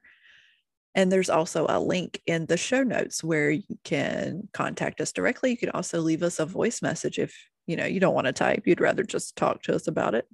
[0.96, 5.50] And there's also a link in the show notes where you can contact us directly.
[5.50, 7.32] You can also leave us a voice message if
[7.66, 8.66] you know you don't want to type.
[8.66, 10.26] You'd rather just talk to us about it.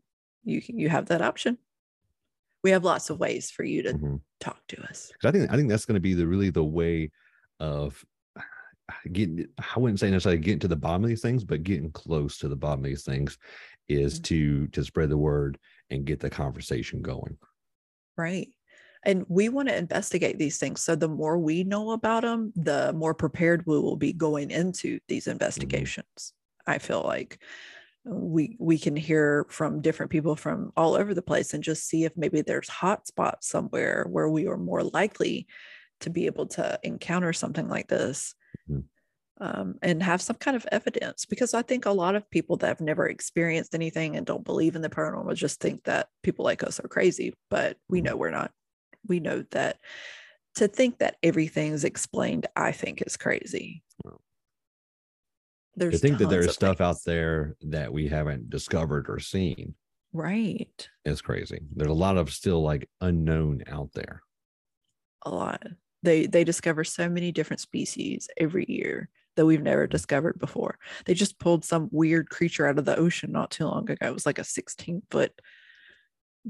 [0.45, 1.59] You you have that option.
[2.65, 4.21] We have lots of ways for you to Mhm.
[4.41, 5.13] talk to us.
[5.25, 7.11] I think I think that's going to be the really the way
[7.61, 8.03] of
[9.13, 9.47] getting.
[9.59, 12.49] I wouldn't say necessarily getting to the bottom of these things, but getting close to
[12.49, 13.37] the bottom of these things
[13.89, 14.25] is Mhm.
[14.25, 15.59] to to spread the word
[15.91, 17.37] and get the conversation going.
[18.17, 18.49] Right.
[19.05, 20.81] And we want to investigate these things.
[20.81, 24.99] So the more we know about them, the more prepared we will be going into
[25.07, 26.33] these investigations.
[26.67, 27.41] I feel like
[28.05, 32.05] we we can hear from different people from all over the place and just see
[32.05, 35.47] if maybe there's hot spots somewhere where we are more likely
[36.01, 38.35] to be able to encounter something like this
[38.69, 38.89] Mhm.
[39.39, 42.69] Um, and have some kind of evidence because i think a lot of people that
[42.69, 46.63] have never experienced anything and don't believe in the paranormal just think that people like
[46.63, 48.05] us are crazy but we Mhm.
[48.05, 48.53] know we're not
[49.09, 49.79] we know that
[50.55, 53.83] to think that everything's explained i think is crazy
[55.77, 59.75] there's to think that there's stuff out there that we haven't discovered or seen
[60.13, 61.61] right It's crazy.
[61.75, 64.23] There's a lot of still like unknown out there.
[65.25, 65.63] a lot
[66.03, 70.79] they they discover so many different species every year that we've never discovered before.
[71.05, 74.07] They just pulled some weird creature out of the ocean not too long ago.
[74.07, 75.33] It was like a 16 foot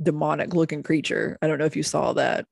[0.01, 1.39] demonic looking creature.
[1.43, 2.47] I don't know if you saw that.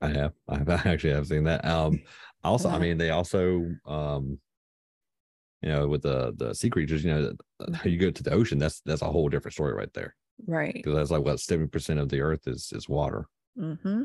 [0.00, 0.32] I have.
[0.48, 1.64] I've actually have seen that.
[1.64, 2.02] Um
[2.44, 4.38] also, I mean, they also um
[5.62, 7.32] you know, with the the sea creatures, you know,
[7.66, 10.14] th- you go to the ocean, that's that's a whole different story right there.
[10.46, 10.74] right.
[10.74, 13.26] Because that's like what 70% of the earth is is water.
[13.56, 14.04] hmm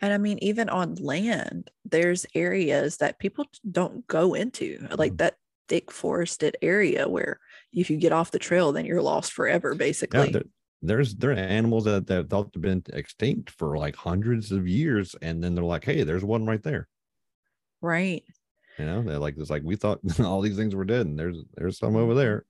[0.00, 5.18] And I mean, even on land, there's areas that people don't go into, like Mhm.
[5.18, 5.38] that
[5.68, 7.40] thick forested area where
[7.72, 9.74] if you get off the trail, then you're lost forever,
[10.12, 10.30] Yeah, basically.
[10.30, 10.42] there,
[10.82, 15.14] there's there are animals that, that thought have been extinct for like hundreds of years,
[15.22, 16.88] and then they're like, hey, there's one right there.
[17.80, 18.24] right.
[18.78, 21.38] You know, they're like it's like we thought all these things were dead, and there's
[21.54, 22.44] there's some over there.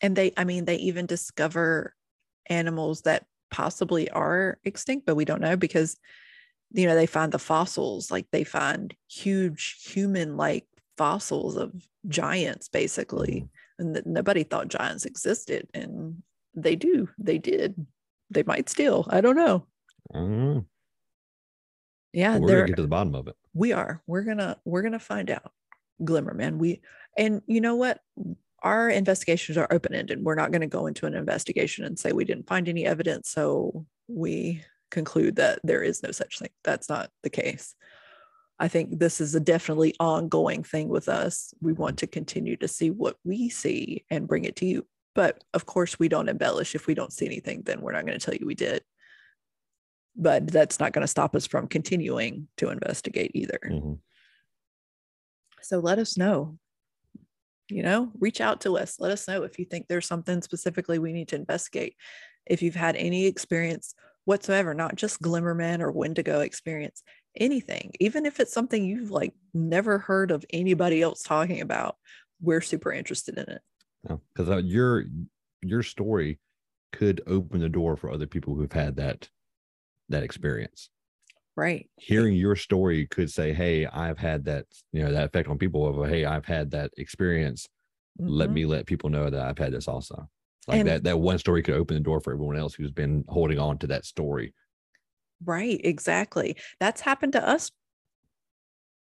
[0.00, 1.94] And they, I mean, they even discover
[2.46, 5.96] animals that possibly are extinct, but we don't know because,
[6.72, 10.66] you know, they find the fossils, like they find huge human like
[10.96, 11.72] fossils of
[12.08, 13.42] giants, basically.
[13.42, 13.48] Mm.
[13.78, 16.22] and that nobody thought giants existed and
[16.54, 17.74] they do they did
[18.30, 19.64] they might still i don't know
[20.12, 20.66] don't
[22.12, 23.36] yeah But we're they're gonna get to the bottom of it.
[23.54, 25.50] we are we're gonna we're gonna find out
[26.04, 26.82] glimmer man we
[27.16, 28.00] and you know what
[28.62, 32.24] our investigations are open-ended we're not going to go into an investigation and say we
[32.24, 34.62] didn't find any evidence so we
[34.92, 37.74] conclude that there is no such thing that's not the case
[38.60, 42.68] i think this is a definitely ongoing thing with us we want to continue to
[42.68, 46.74] see what we see and bring it to you but of course we don't embellish
[46.74, 48.82] if we don't see anything then we're not going to tell you we did
[50.14, 53.98] but that's not going to stop us from continuing to investigate either Mhm.
[55.62, 56.58] so let us know.
[57.68, 59.00] You know, reach out to us.
[59.00, 61.96] Let us know if you think there's something specifically we need to investigate.
[62.44, 67.02] If you've had any experience whatsoever, not just Glimmerman or Wendigo experience,
[67.36, 71.96] anything, even if it's something you've like never heard of anybody else talking about,
[72.40, 73.62] we're super interested in it.
[74.02, 75.04] because uh, your
[75.62, 76.38] your story
[76.92, 79.30] could open the door for other people who've had that
[80.08, 80.90] that experience
[81.56, 81.90] Right.
[81.96, 85.86] hearing your story could say hey i've had that you know that effect on people
[86.02, 87.68] of hey i've had that experience
[88.26, 88.52] let Mhm.
[88.52, 90.28] me let people know that i've had this also
[90.68, 93.24] like And- that that one story could open the door for everyone else who's been
[93.28, 94.54] holding on to that story
[95.44, 96.56] Right, exactly.
[96.78, 97.72] That's happened to us.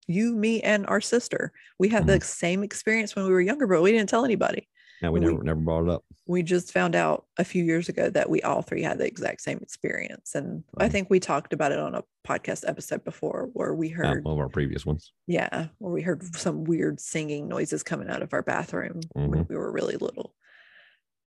[0.06, 1.52] You, me, and our sister.
[1.78, 4.68] We had the same experience when we were younger, but we didn't tell anybody.
[5.02, 7.88] now we We- never never brought it up We just found out a few years
[7.88, 10.34] ago that we all three had the exact same experience.
[10.36, 10.92] And I Mhm.
[10.92, 14.38] think we talked about it on a podcast episode before where we heard, one of
[14.38, 18.42] our previous ones yeah, where we heard some weird singing noises coming out of our
[18.42, 20.34] bathroom when we were really little.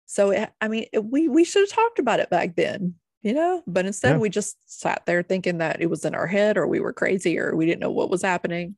[0.06, 3.34] So, it, I mean, it- we, we should have talked about it back then, you
[3.34, 4.18] know, but instead Yeah.
[4.18, 7.38] we just sat there thinking that it was in our head or we were crazy
[7.38, 8.76] or we didn't know what was happening.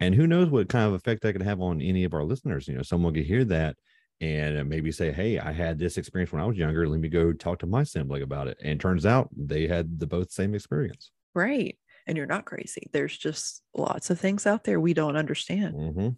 [0.00, 2.66] and who knows what kind of effect that could have on any of our listeners
[2.66, 3.76] you know someone could hear that
[4.20, 7.08] and uh, maybe say hey i had this experience when i was younger let me
[7.08, 10.54] go talk to my sibling about it and turns out they had the both same
[10.54, 11.78] experience Right.
[12.06, 12.88] And you're not crazy.
[12.92, 15.74] There's just lots of things out there we don't understand.
[15.74, 16.08] hmm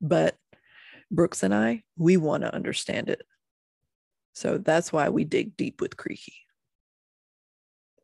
[0.00, 0.36] but
[1.10, 3.22] Brooks and I, we want to understand it.
[4.32, 6.34] So that's why we dig deep with Creaky.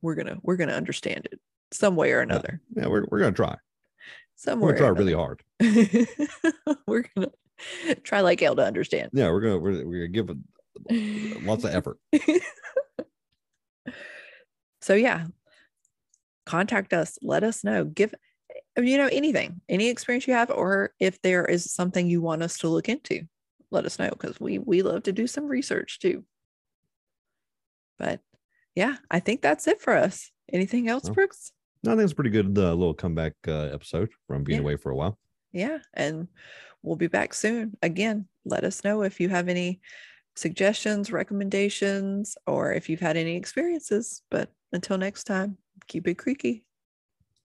[0.03, 1.41] We're gonna we're gonna understand it.
[1.73, 2.61] some way or another.
[2.77, 3.57] Yeah, we're we're gonna try.
[4.37, 5.43] Some We're gonna try really hard.
[5.61, 6.79] Somewhere We're gonna try really hard.
[6.87, 7.31] we're gonna
[8.05, 9.11] try like hell to understand.
[9.13, 11.99] Yeah, we're gonna we're, we're gonna give it lots of effort.
[14.81, 15.27] so yeah
[16.47, 18.15] contact us let us know give
[18.79, 22.57] you know anything any experience you have or if there is something you want us
[22.59, 23.21] to look into
[23.71, 26.25] let us know because we we love to do some research too.
[27.99, 28.21] But
[28.75, 30.31] yeah i think that's it for us.
[30.53, 31.53] Anything else Well, brooks?
[31.83, 34.63] No, I think it's a pretty good uh, little comeback uh, episode from being Yeah.
[34.63, 35.19] away for a while.
[35.53, 36.29] yeah and
[36.83, 37.77] we'll be back soon.
[37.83, 39.81] Again let us know if you have any
[40.37, 45.59] suggestions recommendations or if you've had any experiences but until next time
[45.89, 46.65] keep it creaky